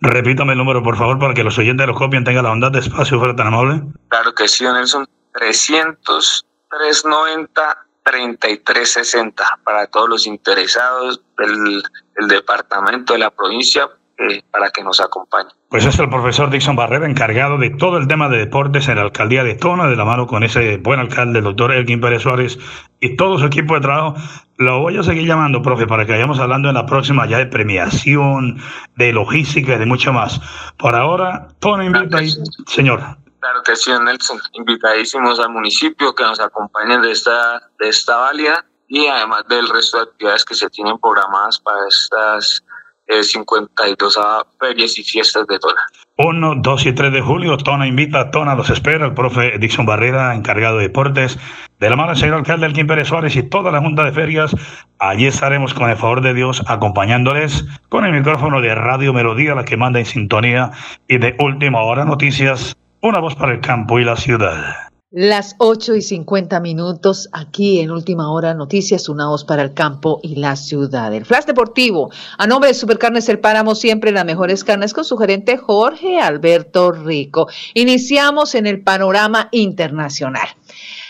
Repítame 0.00 0.52
el 0.52 0.58
número, 0.58 0.82
por 0.82 0.96
favor, 0.96 1.18
para 1.18 1.34
que 1.34 1.44
los 1.44 1.58
oyentes 1.58 1.86
lo 1.86 1.94
copien, 1.94 2.24
tengan 2.24 2.44
la 2.44 2.50
bondad 2.50 2.72
de 2.72 2.80
espacio, 2.80 3.18
fuera 3.18 3.36
tan 3.36 3.48
amable. 3.48 3.82
Claro 4.08 4.34
que 4.34 4.48
sí, 4.48 4.64
Nelson. 4.64 5.06
300 5.34 6.46
390 6.68 7.86
3360 8.04 9.60
para 9.64 9.86
todos 9.86 10.08
los 10.08 10.26
interesados 10.26 11.22
del 11.38 12.28
departamento, 12.28 13.12
de 13.12 13.20
la 13.20 13.30
provincia, 13.30 13.88
eh, 14.18 14.42
para 14.50 14.70
que 14.70 14.82
nos 14.82 15.00
acompañen. 15.00 15.52
Pues 15.68 15.86
es 15.86 15.98
el 15.98 16.10
profesor 16.10 16.50
Dixon 16.50 16.76
Barrera, 16.76 17.06
encargado 17.06 17.56
de 17.56 17.70
todo 17.70 17.96
el 17.96 18.06
tema 18.06 18.28
de 18.28 18.38
deportes 18.38 18.88
en 18.88 18.96
la 18.96 19.02
alcaldía 19.02 19.42
de 19.42 19.54
Tona, 19.54 19.86
de 19.86 19.96
la 19.96 20.04
mano 20.04 20.26
con 20.26 20.42
ese 20.42 20.76
buen 20.76 21.00
alcalde, 21.00 21.38
el 21.38 21.44
doctor 21.44 21.72
Elkin 21.72 22.00
Pérez 22.00 22.22
Suárez, 22.22 22.58
y 23.00 23.16
todo 23.16 23.38
su 23.38 23.46
equipo 23.46 23.74
de 23.74 23.80
trabajo. 23.80 24.14
Lo 24.58 24.80
voy 24.80 24.98
a 24.98 25.02
seguir 25.02 25.26
llamando, 25.26 25.62
profe, 25.62 25.86
para 25.86 26.04
que 26.04 26.12
vayamos 26.12 26.38
hablando 26.38 26.68
en 26.68 26.74
la 26.74 26.84
próxima 26.84 27.26
ya 27.26 27.38
de 27.38 27.46
premiación, 27.46 28.60
de 28.96 29.12
logística 29.12 29.74
y 29.74 29.78
de 29.78 29.86
mucho 29.86 30.12
más. 30.12 30.40
Por 30.78 30.94
ahora, 30.94 31.48
Tona 31.58 31.84
invita 31.84 32.18
ahí, 32.18 32.30
señor. 32.66 33.00
Claro 33.40 33.62
que 33.64 33.74
sí, 33.74 33.90
Nelson. 33.90 34.38
Invitadísimos 34.52 35.40
al 35.40 35.50
municipio 35.50 36.14
que 36.14 36.22
nos 36.22 36.38
acompañen 36.38 37.02
de 37.02 37.10
esta, 37.10 37.60
de 37.80 37.88
esta 37.88 38.16
válida 38.16 38.64
y 38.86 39.06
además 39.06 39.44
del 39.48 39.68
resto 39.68 39.96
de 39.96 40.04
actividades 40.04 40.44
que 40.44 40.54
se 40.54 40.68
tienen 40.68 40.98
programadas 40.98 41.58
para 41.58 41.78
estas 41.88 42.62
eh, 43.06 43.22
52 43.22 44.18
ferias 44.58 44.98
y 44.98 45.04
fiestas 45.04 45.46
de 45.46 45.58
Tona. 45.58 45.80
1, 46.18 46.54
2 46.58 46.86
y 46.86 46.92
3 46.92 47.12
de 47.12 47.20
julio, 47.20 47.56
Tona 47.56 47.86
invita, 47.86 48.30
Tona 48.30 48.54
los 48.54 48.70
espera, 48.70 49.06
el 49.06 49.14
profe 49.14 49.58
Dixon 49.58 49.86
Barrera, 49.86 50.34
encargado 50.34 50.76
de 50.76 50.84
deportes, 50.84 51.38
de 51.80 51.90
la 51.90 51.96
mano 51.96 52.10
del 52.10 52.18
señor 52.18 52.36
alcalde 52.36 52.66
Elkin 52.66 52.86
Pérez 52.86 53.08
Suárez 53.08 53.34
y 53.34 53.42
toda 53.42 53.72
la 53.72 53.80
Junta 53.80 54.04
de 54.04 54.12
Ferias. 54.12 54.54
Allí 54.98 55.26
estaremos 55.26 55.74
con 55.74 55.90
el 55.90 55.96
favor 55.96 56.20
de 56.20 56.34
Dios 56.34 56.62
acompañándoles 56.68 57.64
con 57.88 58.04
el 58.04 58.12
micrófono 58.12 58.60
de 58.60 58.74
Radio 58.74 59.12
Melodía, 59.12 59.54
la 59.54 59.64
que 59.64 59.76
manda 59.76 59.98
en 59.98 60.06
sintonía, 60.06 60.70
y 61.08 61.18
de 61.18 61.34
última 61.38 61.82
hora 61.82 62.04
noticias, 62.04 62.76
una 63.00 63.18
voz 63.18 63.34
para 63.34 63.52
el 63.52 63.60
campo 63.60 63.98
y 63.98 64.04
la 64.04 64.16
ciudad. 64.16 64.91
Las 65.14 65.56
8 65.58 65.96
y 65.96 66.00
50 66.00 66.58
minutos 66.60 67.28
aquí 67.32 67.80
en 67.80 67.90
Última 67.90 68.32
Hora 68.32 68.54
Noticias, 68.54 69.10
una 69.10 69.28
voz 69.28 69.44
para 69.44 69.60
el 69.60 69.74
campo 69.74 70.20
y 70.22 70.36
la 70.36 70.56
ciudad. 70.56 71.12
El 71.12 71.26
Flash 71.26 71.44
Deportivo, 71.44 72.10
a 72.38 72.46
nombre 72.46 72.68
de 72.68 72.74
Supercarnes 72.74 73.28
El 73.28 73.38
Páramo, 73.38 73.74
siempre 73.74 74.10
las 74.10 74.24
mejores 74.24 74.64
carnes 74.64 74.94
con 74.94 75.04
su 75.04 75.18
gerente 75.18 75.58
Jorge 75.58 76.18
Alberto 76.18 76.92
Rico. 76.92 77.46
Iniciamos 77.74 78.54
en 78.54 78.66
el 78.66 78.80
panorama 78.80 79.50
internacional. 79.52 80.48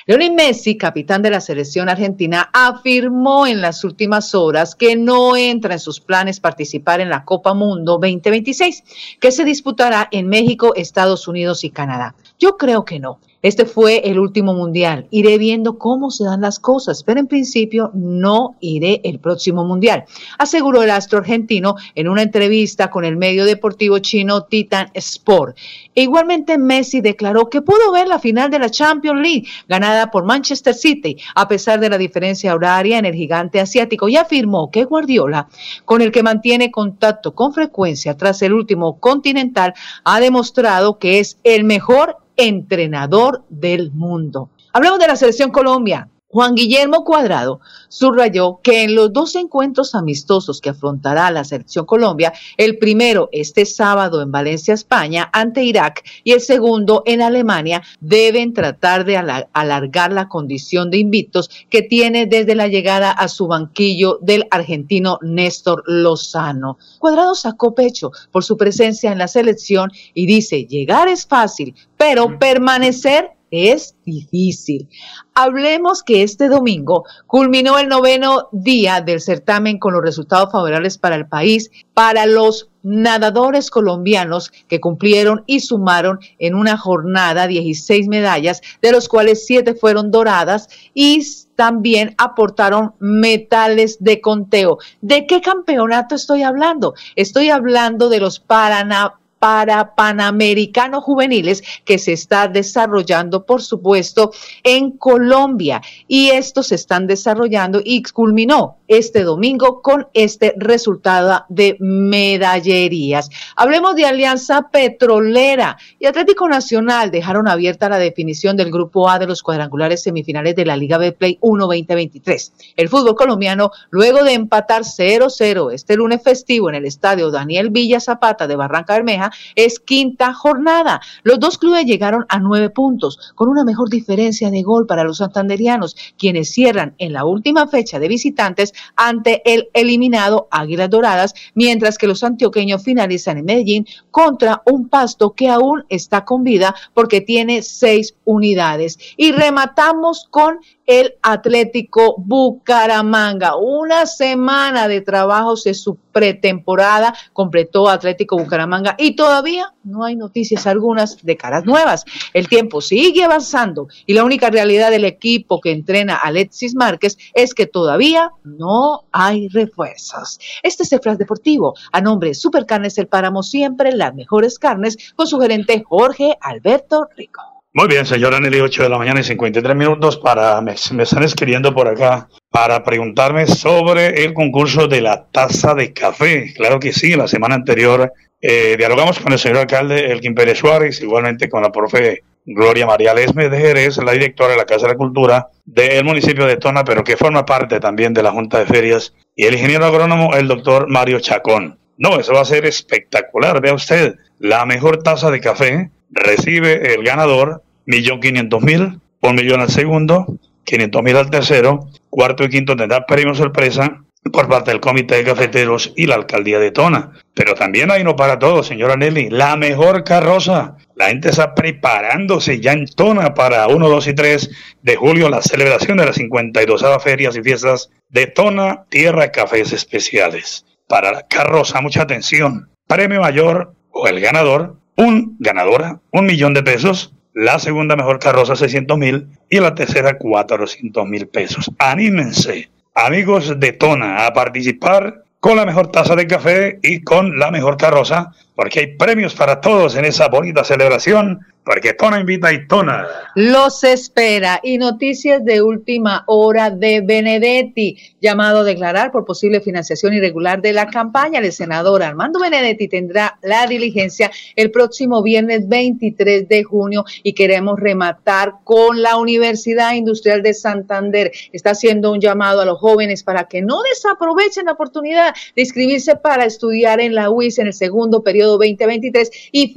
Lionel 0.07 0.33
Messi, 0.33 0.77
capitán 0.77 1.23
de 1.23 1.31
la 1.31 1.41
selección 1.41 1.89
argentina, 1.89 2.51
afirmó 2.53 3.47
en 3.47 3.61
las 3.61 3.85
últimas 3.85 4.35
horas 4.35 4.75
que 4.75 4.97
no 4.97 5.37
entra 5.37 5.75
en 5.75 5.79
sus 5.79 6.01
planes 6.01 6.41
participar 6.41 7.01
en 7.01 7.09
la 7.09 7.25
Copa 7.25 7.55
Mundo 7.55 8.01
2026, 8.01 8.83
que 9.21 9.31
se 9.31 9.45
disputará 9.45 10.09
en 10.11 10.27
México, 10.27 10.73
Estados 10.75 11.29
Unidos 11.29 11.63
y 11.63 11.71
Canadá. 11.71 12.17
Yo 12.37 12.57
creo 12.57 12.85
que 12.85 12.99
no. 12.99 13.21
Este 13.43 13.67
fue 13.67 14.09
el 14.09 14.21
último 14.21 14.55
mundial. 14.55 15.09
Iré 15.11 15.37
viendo 15.37 15.77
cómo 15.77 16.13
se 16.13 16.23
dan 16.25 16.43
las 16.43 16.61
cosas, 16.61 17.03
pero 17.03 17.19
en 17.19 17.27
principio 17.27 17.91
no 17.93 18.55
iré 18.61 19.01
el 19.03 19.19
próximo 19.19 19.65
mundial, 19.65 20.05
aseguró 20.39 20.83
el 20.83 20.91
astro 20.91 21.19
argentino 21.19 21.75
en 21.97 22.09
una 22.09 22.23
entrevista 22.23 22.89
con 22.89 23.05
el 23.05 23.17
medio 23.17 23.45
deportivo 23.45 23.99
chino 23.99 24.45
Titan 24.45 24.91
Sport. 24.95 25.57
Igualmente 25.95 26.57
Messi 26.57 27.01
declaró 27.01 27.51
que 27.51 27.63
pudo 27.63 27.91
ver 27.93 28.07
la 28.07 28.21
final 28.21 28.49
de 28.51 28.61
la 28.61 28.71
Champions 28.71 29.21
League 29.21 29.45
ganada 29.69 30.11
por 30.13 30.25
Manchester 30.25 30.75
City, 30.75 31.17
a 31.35 31.49
pesar 31.49 31.81
de 31.81 31.91
la 31.91 31.99
diferencia 31.99 32.55
horaria 32.55 32.99
en 32.99 33.07
el 33.07 33.15
gigante 33.15 33.59
asiático, 33.59 34.09
y 34.09 34.17
afirmó 34.17 34.71
que 34.71 34.85
Guardiola, 34.85 35.49
con 35.85 36.01
el 36.01 36.13
que 36.13 36.23
mantiene 36.23 36.71
contacto 36.71 37.35
con 37.35 37.53
frecuencia 37.53 38.17
tras 38.17 38.41
el 38.43 38.53
último 38.53 39.01
continental, 39.01 39.75
ha 40.05 40.21
demostrado 40.21 40.99
que 40.99 41.19
es 41.19 41.39
el 41.43 41.65
mejor 41.65 42.22
entrenador 42.43 43.45
del 43.49 43.93
mundo. 43.93 44.51
Hablemos 44.73 44.99
de 44.99 45.07
la 45.07 45.17
selección 45.17 45.51
Colombia. 45.51 46.09
Juan 46.33 46.55
Guillermo 46.55 47.05
Cuadrado 47.05 47.61
subrayó 47.89 48.61
que 48.63 48.85
en 48.85 48.95
los 48.95 49.13
dos 49.13 49.37
encuentros 49.37 49.95
amistosos 49.95 50.63
que 50.63 50.71
afrontará 50.71 51.31
la 51.31 51.45
selección 51.45 51.85
Colombia, 51.85 52.33
el 52.57 52.79
primero 52.79 53.29
este 53.33 53.67
sábado 53.67 54.23
en 54.23 54.33
Valencia, 54.33 54.73
España, 54.73 55.29
ante 55.35 55.63
Irak, 55.63 56.03
y 56.25 56.33
el 56.33 56.41
segundo 56.41 57.03
en 57.05 57.21
Alemania, 57.21 57.83
deben 58.01 58.55
tratar 58.55 59.05
de 59.05 59.19
alargar 59.53 60.11
la 60.11 60.31
condición 60.31 60.91
de 60.91 60.97
invictos 60.97 61.51
que 61.69 61.83
tiene 61.83 62.25
desde 62.25 62.55
la 62.55 62.67
llegada 62.67 63.11
a 63.11 63.29
su 63.29 63.47
banquillo 63.47 64.19
del 64.23 64.47
argentino 64.51 65.19
Néstor 65.21 65.85
Lozano. 65.87 66.79
Cuadrado 66.99 67.35
sacó 67.35 67.75
pecho 67.75 68.11
por 68.31 68.43
su 68.43 68.57
presencia 68.57 69.13
en 69.13 69.19
la 69.19 69.29
selección 69.29 69.93
y 70.15 70.25
dice, 70.25 70.65
llegar 70.65 71.09
es 71.09 71.27
fácil, 71.27 71.75
pero 71.99 72.39
permanecer 72.39 73.33
es 73.53 73.95
difícil. 74.05 74.89
Hablemos 75.35 76.03
que 76.03 76.23
este 76.23 76.49
domingo 76.49 77.05
culminó 77.27 77.79
el 77.79 77.89
noveno 77.89 78.49
día 78.51 79.01
del 79.01 79.21
certamen 79.21 79.79
con 79.79 79.93
los 79.93 80.03
resultados 80.03 80.51
favorables 80.51 80.99
para 80.99 81.15
el 81.15 81.29
país, 81.29 81.71
para 81.95 82.27
los 82.27 82.71
nadadores 82.83 83.71
colombianos 83.71 84.51
que 84.69 84.81
cumplieron 84.81 85.45
y 85.47 85.61
sumaron 85.61 86.19
en 86.39 86.55
una 86.55 86.77
jornada 86.77 87.47
16 87.47 88.09
medallas, 88.09 88.61
de 88.81 88.91
los 88.91 89.09
cuales 89.09 89.47
7 89.47 89.75
fueron 89.75 90.11
doradas 90.11 90.69
y 90.95 91.25
también 91.55 92.15
aportaron 92.19 92.95
metales 92.99 93.99
de 94.01 94.21
conteo. 94.21 94.79
¿De 95.01 95.27
qué 95.27 95.41
campeonato 95.41 96.15
estoy 96.15 96.43
hablando? 96.43 96.95
Estoy 97.15 97.51
hablando 97.51 98.09
de 98.09 98.21
los 98.21 98.41
Paraná 98.41 99.15
para 99.43 99.97
Panamericanos 99.97 101.03
Juveniles 101.03 101.65
que 101.85 101.99
se 101.99 102.13
está 102.13 102.47
desarrollando, 102.47 103.45
por 103.45 103.61
supuesto, 103.61 104.31
en 104.63 104.93
Colombia. 104.93 105.83
Y 106.07 106.31
estos 106.31 106.69
se 106.69 106.77
están 106.77 107.09
desarrollando 107.09 107.81
y 107.85 108.05
culminó 108.05 108.77
este 108.87 109.25
domingo 109.25 109.83
con 109.83 110.07
este 110.15 110.55
resultado 110.57 111.45
de 111.49 111.77
medallerías. 111.81 113.31
Hablemos 113.57 113.97
de 113.97 114.05
Alianza 114.05 114.69
Petrolera 114.71 115.77
y 115.99 116.07
Atlético 116.07 116.49
Nacional 116.49 117.11
dejaron 117.11 117.49
abierta 117.49 117.89
la 117.89 117.99
definición 117.99 118.57
del 118.57 118.71
grupo 118.71 119.09
A 119.11 119.19
de 119.19 119.27
los 119.27 119.43
cuadrangulares 119.43 120.05
semifinales 120.05 120.55
de 120.55 120.67
la 120.67 120.77
Liga 120.77 120.99
Betplay 120.99 121.39
1 121.41 121.67
2023. 121.67 122.53
El 122.77 122.89
fútbol 122.89 123.17
colombiano, 123.17 123.73
luego 123.91 124.23
de 124.23 124.35
empatar 124.35 124.83
0-0 124.83 125.73
este 125.73 125.97
lunes 125.97 126.23
festivo 126.23 126.69
en 126.69 126.77
el 126.77 126.85
estadio 126.85 127.33
Daniel 127.33 127.71
Villa 127.71 127.99
Zapata 127.99 128.47
de 128.47 128.55
Barranca 128.55 128.95
Bermeja, 128.95 129.32
es 129.55 129.81
quinta 129.81 130.33
jornada. 130.35 131.01
Los 131.23 131.41
dos 131.41 131.59
clubes 131.59 131.85
llegaron 131.85 132.27
a 132.29 132.39
nueve 132.39 132.71
puntos, 132.71 133.33
con 133.35 133.49
una 133.49 133.65
mejor 133.65 133.91
diferencia 133.91 134.51
de 134.51 134.63
gol 134.63 134.87
para 134.87 135.05
los 135.05 135.19
santanderianos, 135.19 135.97
quienes 136.19 136.51
cierran 136.51 136.95
en 136.99 137.13
la 137.13 137.25
última 137.25 137.67
fecha 137.69 137.99
de 137.99 138.09
visitantes 138.09 138.73
ante 138.97 139.43
el 139.45 139.69
eliminado 139.73 140.49
Águilas 140.51 140.91
Doradas, 140.91 141.35
mientras 141.55 141.99
que 141.99 142.07
los 142.07 142.25
antioqueños 142.25 142.83
finalizan 142.83 143.39
en 143.39 143.45
Medellín 143.45 143.87
contra 144.11 144.63
un 144.67 144.89
pasto 144.89 145.33
que 145.33 145.49
aún 145.49 145.85
está 145.89 146.25
con 146.25 146.45
vida 146.45 146.75
porque 146.95 147.21
tiene 147.21 147.63
seis 147.63 148.15
unidades. 148.25 148.99
Y 149.17 149.33
rematamos 149.33 150.27
con 150.31 150.59
el 150.87 151.15
Atlético 151.23 152.17
Bucaramanga. 152.19 153.57
Una 153.57 154.07
semana 154.07 154.89
de 154.89 155.01
trabajos 155.01 155.65
de 155.65 155.75
su 155.75 155.97
pretemporada 156.13 157.15
completó 157.33 157.89
Atlético 157.89 158.37
Bucaramanga 158.37 158.95
y 158.99 159.17
todavía 159.17 159.73
no 159.85 160.05
hay 160.05 160.17
noticias 160.17 160.67
algunas 160.67 161.23
de 161.23 161.37
caras 161.37 161.65
nuevas. 161.65 162.05
El 162.35 162.49
tiempo 162.49 162.81
sigue 162.81 163.25
avanzando 163.25 163.89
y 164.07 164.15
la 164.15 164.25
única 164.25 164.51
realidad 164.51 164.91
del 164.91 165.05
equipo 165.05 165.61
que 165.61 165.73
entrena 165.73 166.17
Alexis 166.17 166.75
Márquez 166.75 167.17
es 167.35 167.55
que 167.55 167.67
todavía 167.67 168.31
no 168.45 169.05
hay 169.13 169.49
refuerzos. 169.49 170.39
Este 170.63 170.83
es 170.83 170.93
el 170.93 171.01
Flash 171.01 171.19
Deportivo. 171.19 171.75
A 171.93 172.01
nombre 172.01 172.31
de 172.31 172.35
Supercarnes 172.35 172.99
El 172.99 173.09
Páramo, 173.09 173.43
siempre 173.43 173.93
las 173.93 174.15
mejores 174.15 174.59
carnes, 174.59 175.13
con 175.15 175.27
su 175.27 175.39
gerente 175.39 175.83
Jorge 175.87 176.37
Alberto 176.41 177.09
Rico. 177.17 177.62
Muy 177.75 177.89
bien, 177.89 178.05
señora 178.05 178.39
Nelly, 178.39 178.61
8 178.61 178.83
de 178.83 178.89
la 178.91 178.99
mañana 178.99 179.21
y 179.21 179.25
53 179.25 179.75
minutos 179.75 180.19
para, 180.19 180.61
me, 180.61 180.75
me, 180.93 181.03
están 181.05 181.23
escribiendo 181.23 181.73
por 181.75 181.89
acá 181.89 182.29
para 182.51 182.85
preguntarme 182.85 183.47
sobre 183.47 184.25
el 184.25 184.35
concurso 184.35 184.89
de 184.89 185.01
la 185.01 185.25
taza 185.25 185.75
de 185.75 185.95
café. 185.95 186.53
Claro 186.55 186.79
que 186.79 186.93
sí, 186.93 187.15
la 187.15 187.27
semana 187.27 187.55
anterior 187.55 188.13
eh, 188.43 188.75
dialogamos 188.77 189.21
con 189.21 189.33
el 189.33 189.39
señor 189.39 189.57
alcalde 189.57 190.13
Elkin 190.13 190.35
Pérez 190.35 190.59
Suárez, 190.59 191.01
igualmente 191.01 191.49
con 191.49 191.63
la 191.63 191.73
profe 191.73 192.25
Gloria 192.45 192.87
María 192.87 193.15
Lesme 193.15 193.49
de 193.49 193.59
Jerez, 193.59 193.97
la 193.97 194.13
directora 194.13 194.51
de 194.51 194.59
la 194.59 194.67
Casa 194.67 194.87
de 194.87 194.93
la 194.93 194.99
Cultura 194.99 195.49
del 195.65 196.05
municipio 196.05 196.45
de 196.45 196.59
Tona, 196.59 196.85
pero 196.85 197.03
que 197.03 197.17
forma 197.17 197.47
parte 197.47 197.81
también 197.81 198.13
de 198.13 198.23
la 198.23 198.33
Junta 198.33 198.59
de 198.59 198.67
Ferias, 198.67 199.15
y 199.35 199.47
el 199.47 199.55
ingeniero 199.55 199.87
agrónomo, 199.87 200.35
el 200.35 200.47
doctor 200.47 200.89
Mario 200.91 201.21
Chacón. 201.21 201.79
No, 201.97 202.21
eso 202.21 202.35
va 202.35 202.43
a 202.43 202.45
ser 202.45 202.67
espectacular, 202.67 203.63
vea 203.63 203.73
usted, 203.73 204.17
la 204.39 204.67
mejor 204.67 205.03
taza 205.03 205.31
de 205.31 205.41
café 205.41 205.91
recibe 206.13 206.95
el 206.95 207.03
ganador, 207.03 207.63
millón 207.87 208.21
quinientos 208.21 208.63
mil, 208.63 209.01
un 209.21 209.35
millón 209.35 209.61
al 209.61 209.71
segundo, 209.71 210.39
quinientos 210.65 211.03
mil 211.03 211.17
al 211.17 211.31
tercero, 211.31 211.89
cuarto 212.11 212.45
y 212.45 212.51
quinto 212.51 212.77
tendrá 212.77 213.07
premio 213.07 213.35
sorpresa 213.35 214.03
por 214.31 214.49
parte 214.49 214.71
del 214.71 214.81
Comité 214.81 215.17
de 215.17 215.25
Cafeteros 215.25 215.93
y 215.97 216.07
la 216.07 216.15
Alcaldía 216.15 216.59
de 216.59 216.71
Tona. 216.71 217.11
Pero 217.35 217.55
también 217.55 217.91
hay 217.91 218.05
no 218.05 218.15
para 218.15 218.39
todos, 218.39 218.67
señora 218.67 218.97
Nelly, 218.97 219.31
la 219.31 219.57
mejor 219.57 220.05
carroza. 220.05 220.77
La 220.95 221.09
gente 221.09 221.31
está 221.31 221.55
preparándose 221.55 222.61
ya 222.61 222.73
en 222.73 222.87
Tona 222.87 223.35
para 223.35 223.67
1, 223.67 223.89
2 223.89 224.07
y 224.07 224.15
3 224.15 224.51
de 224.83 224.97
julio, 224.97 225.29
la 225.29 225.43
celebración 225.43 225.99
de 225.99 226.07
las 226.07 226.17
52 226.17 226.85
ferias 227.03 227.37
y 227.37 227.43
fiestas 227.43 227.91
de 228.11 228.27
Tona, 228.27 228.85
Tierra 228.89 229.33
Cafés 229.33 229.73
Especiales. 229.73 230.67
Para 230.87 231.11
la 231.11 231.27
carroza, 231.27 231.81
mucha 231.81 232.03
atención. 232.03 232.69
Premio 232.87 233.21
mayor 233.21 233.75
o 233.91 234.07
el 234.07 234.21
ganador 234.21 234.77
un 234.97 235.37
ganadora, 235.39 236.01
un 236.11 236.27
millón 236.27 236.55
de 236.55 236.63
pesos, 236.63 237.15
la 237.35 237.59
segunda 237.59 237.97
mejor 237.97 238.19
carroza 238.19 238.57
600 238.57 238.99
mil 238.99 239.27
y 239.49 239.61
la 239.61 239.75
tercera 239.75 240.19
400 240.19 241.07
mil 241.07 241.27
pesos. 241.29 241.71
Anímense, 241.79 242.71
amigos 242.95 243.59
de 243.59 243.73
Tona, 243.73 244.27
a 244.27 244.33
participar 244.33 245.25
con 245.41 245.57
la 245.57 245.67
mejor 245.67 245.91
taza 245.91 246.15
de 246.15 246.27
café 246.27 246.79
y 246.83 247.01
con 247.01 247.39
la 247.39 247.51
mejor 247.51 247.77
carroza, 247.77 248.33
porque 248.55 248.81
hay 248.81 248.87
premios 248.97 249.35
para 249.35 249.61
todos 249.61 249.97
en 249.97 250.05
esa 250.05 250.29
bonita 250.29 250.65
celebración 250.65 251.41
porque 251.65 251.93
Tona 251.93 252.21
invita 252.21 252.53
y 252.53 252.67
Tona. 252.67 253.07
Los 253.35 253.85
espera. 253.85 254.61
Y 254.63 254.79
noticias 254.79 255.45
de 255.45 255.63
última 255.63 256.25
hora 256.27 256.71
de 256.71 257.01
Benedetti, 257.03 257.97
llamado 258.21 258.61
a 258.61 258.65
declarar 258.65 259.13
por 259.13 259.25
posible 259.25 259.61
financiación 259.61 260.13
irregular 260.15 260.61
de 260.61 260.73
la 260.73 260.89
campaña. 260.89 261.39
El 261.39 261.53
senador 261.53 262.03
Armando 262.03 262.41
Benedetti 262.41 262.89
tendrá 262.89 263.39
la 263.43 263.67
diligencia 263.67 264.31
el 264.57 264.71
próximo 264.71 265.23
viernes 265.23 265.69
23 265.69 266.49
de 266.49 266.65
junio 266.65 267.05
y 267.23 267.33
queremos 267.33 267.79
rematar 267.79 268.55
con 268.65 269.01
la 269.01 269.17
Universidad 269.17 269.95
Industrial 269.95 270.43
de 270.43 270.55
Santander. 270.55 271.33
Está 271.53 271.71
haciendo 271.71 272.13
un 272.13 272.21
llamado 272.21 272.61
a 272.61 272.65
los 272.65 272.79
jóvenes 272.79 273.23
para 273.23 273.45
que 273.45 273.63
no 273.63 273.83
desaprovechen 273.83 274.67
la 274.67 274.73
oportunidad 274.73 275.35
de 275.55 275.63
inscribirse 275.63 276.17
para 276.17 276.45
estudiar 276.45 277.01
en 277.01 277.15
la 277.15 277.31
UIS 277.31 277.59
en 277.61 277.69
el 277.69 277.75
segundo 277.75 278.23
periodo 278.23 278.42
periodo 278.43 278.59
2023 278.59 279.31
y, 279.53 279.73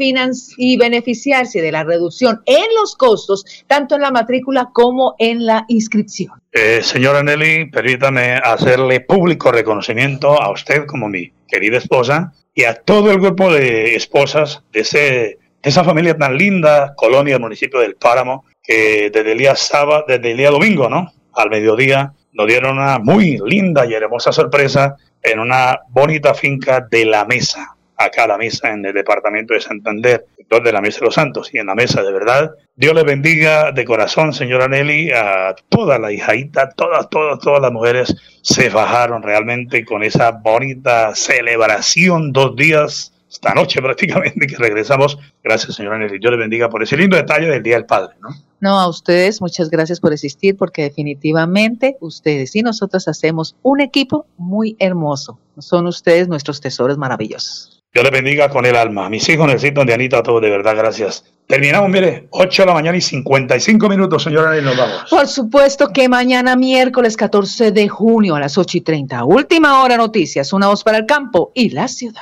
y 0.57 0.77
beneficiarse 0.77 1.61
de 1.61 1.71
la 1.71 1.83
reducción 1.83 2.41
en 2.45 2.65
los 2.79 2.95
costos, 2.95 3.45
tanto 3.67 3.95
en 3.95 4.01
la 4.01 4.11
matrícula 4.11 4.69
como 4.73 5.15
en 5.19 5.45
la 5.45 5.65
inscripción. 5.67 6.33
Eh, 6.51 6.81
señora 6.81 7.21
Nelly, 7.21 7.65
permítame 7.65 8.35
hacerle 8.35 9.01
público 9.01 9.51
reconocimiento 9.51 10.41
a 10.41 10.51
usted 10.51 10.85
como 10.85 11.07
mi 11.09 11.31
querida 11.47 11.77
esposa 11.77 12.33
y 12.53 12.63
a 12.63 12.73
todo 12.73 13.11
el 13.11 13.19
grupo 13.19 13.53
de 13.53 13.95
esposas 13.95 14.63
de, 14.71 14.79
ese, 14.79 14.97
de 14.97 15.37
esa 15.61 15.83
familia 15.83 16.17
tan 16.17 16.37
linda, 16.37 16.93
colonia, 16.95 17.37
municipio 17.37 17.79
del 17.79 17.95
Páramo, 17.95 18.45
que 18.63 19.11
desde 19.13 19.33
el 19.33 19.37
día 19.37 19.55
sábado, 19.55 20.05
desde 20.07 20.31
el 20.31 20.37
día 20.37 20.49
domingo, 20.49 20.89
¿no? 20.89 21.13
Al 21.33 21.49
mediodía, 21.49 22.13
nos 22.33 22.47
dieron 22.47 22.77
una 22.77 22.97
muy 22.99 23.39
linda 23.45 23.85
y 23.85 23.93
hermosa 23.93 24.31
sorpresa 24.31 24.95
en 25.21 25.39
una 25.39 25.79
bonita 25.89 26.33
finca 26.33 26.81
de 26.89 27.05
la 27.05 27.25
mesa, 27.25 27.74
acá 27.97 28.27
la 28.27 28.37
mesa 28.37 28.71
en 28.71 28.85
el 28.85 28.93
departamento 28.93 29.53
de 29.53 29.61
Santander, 29.61 30.25
donde 30.49 30.71
la 30.71 30.81
mesa 30.81 30.99
de 30.99 31.05
los 31.05 31.15
santos 31.15 31.53
y 31.53 31.57
en 31.57 31.67
la 31.67 31.75
mesa 31.75 32.03
de 32.03 32.11
verdad. 32.11 32.51
Dios 32.75 32.93
le 32.93 33.03
bendiga 33.03 33.71
de 33.71 33.85
corazón, 33.85 34.33
señora 34.33 34.67
Nelly, 34.67 35.11
a 35.11 35.55
toda 35.69 35.97
la 35.97 36.11
hijadita, 36.11 36.69
todas, 36.69 37.09
todas, 37.09 37.39
todas 37.39 37.61
las 37.61 37.71
mujeres 37.71 38.15
se 38.41 38.69
bajaron 38.69 39.23
realmente 39.23 39.85
con 39.85 40.03
esa 40.03 40.31
bonita 40.31 41.15
celebración, 41.15 42.31
dos 42.31 42.55
días 42.55 43.11
esta 43.35 43.53
noche 43.53 43.81
prácticamente 43.81 44.47
que 44.47 44.55
regresamos. 44.55 45.17
Gracias, 45.43 45.75
señora 45.75 45.97
Nelly. 45.97 46.19
Dios 46.19 46.31
le 46.31 46.37
bendiga 46.37 46.69
por 46.69 46.81
ese 46.83 46.95
lindo 46.95 47.17
detalle 47.17 47.47
del 47.47 47.63
Día 47.63 47.75
del 47.75 47.85
Padre, 47.85 48.15
¿no? 48.21 48.29
No, 48.61 48.79
a 48.79 48.87
ustedes 48.87 49.41
muchas 49.41 49.69
gracias 49.69 49.99
por 49.99 50.13
existir 50.13 50.55
porque 50.57 50.83
definitivamente 50.83 51.97
ustedes 51.99 52.55
y 52.55 52.61
nosotros 52.61 53.07
hacemos 53.07 53.55
un 53.61 53.81
equipo 53.81 54.25
muy 54.37 54.75
hermoso. 54.79 55.39
Son 55.59 55.85
ustedes 55.85 56.27
nuestros 56.27 56.61
tesoros 56.61 56.97
maravillosos. 56.97 57.83
Dios 57.95 58.03
les 58.03 58.11
bendiga 58.11 58.49
con 58.49 58.65
el 58.65 58.75
alma. 58.75 59.09
Mis 59.09 59.29
hijos 59.29 59.47
necesitan 59.47 59.87
de 59.87 59.93
Anita 59.93 60.17
a 60.17 60.23
todos, 60.23 60.41
de 60.41 60.49
verdad, 60.49 60.75
gracias. 60.75 61.23
Terminamos, 61.47 61.89
mire, 61.89 62.27
8 62.29 62.63
de 62.63 62.65
la 62.65 62.73
mañana 62.73 62.97
y 62.97 63.01
55 63.01 63.87
minutos, 63.87 64.21
señora, 64.21 64.59
y 64.59 64.61
nos 64.61 64.75
vamos. 64.75 65.05
Por 65.09 65.25
supuesto 65.29 65.93
que 65.93 66.09
mañana, 66.09 66.57
miércoles 66.57 67.15
14 67.15 67.71
de 67.71 67.87
junio 67.87 68.35
a 68.35 68.41
las 68.41 68.57
8 68.57 68.79
y 68.79 68.81
30, 68.81 69.23
última 69.23 69.81
hora 69.81 69.95
noticias, 69.95 70.51
una 70.51 70.67
voz 70.67 70.83
para 70.83 70.97
el 70.97 71.05
campo 71.05 71.53
y 71.55 71.69
la 71.69 71.87
ciudad. 71.87 72.21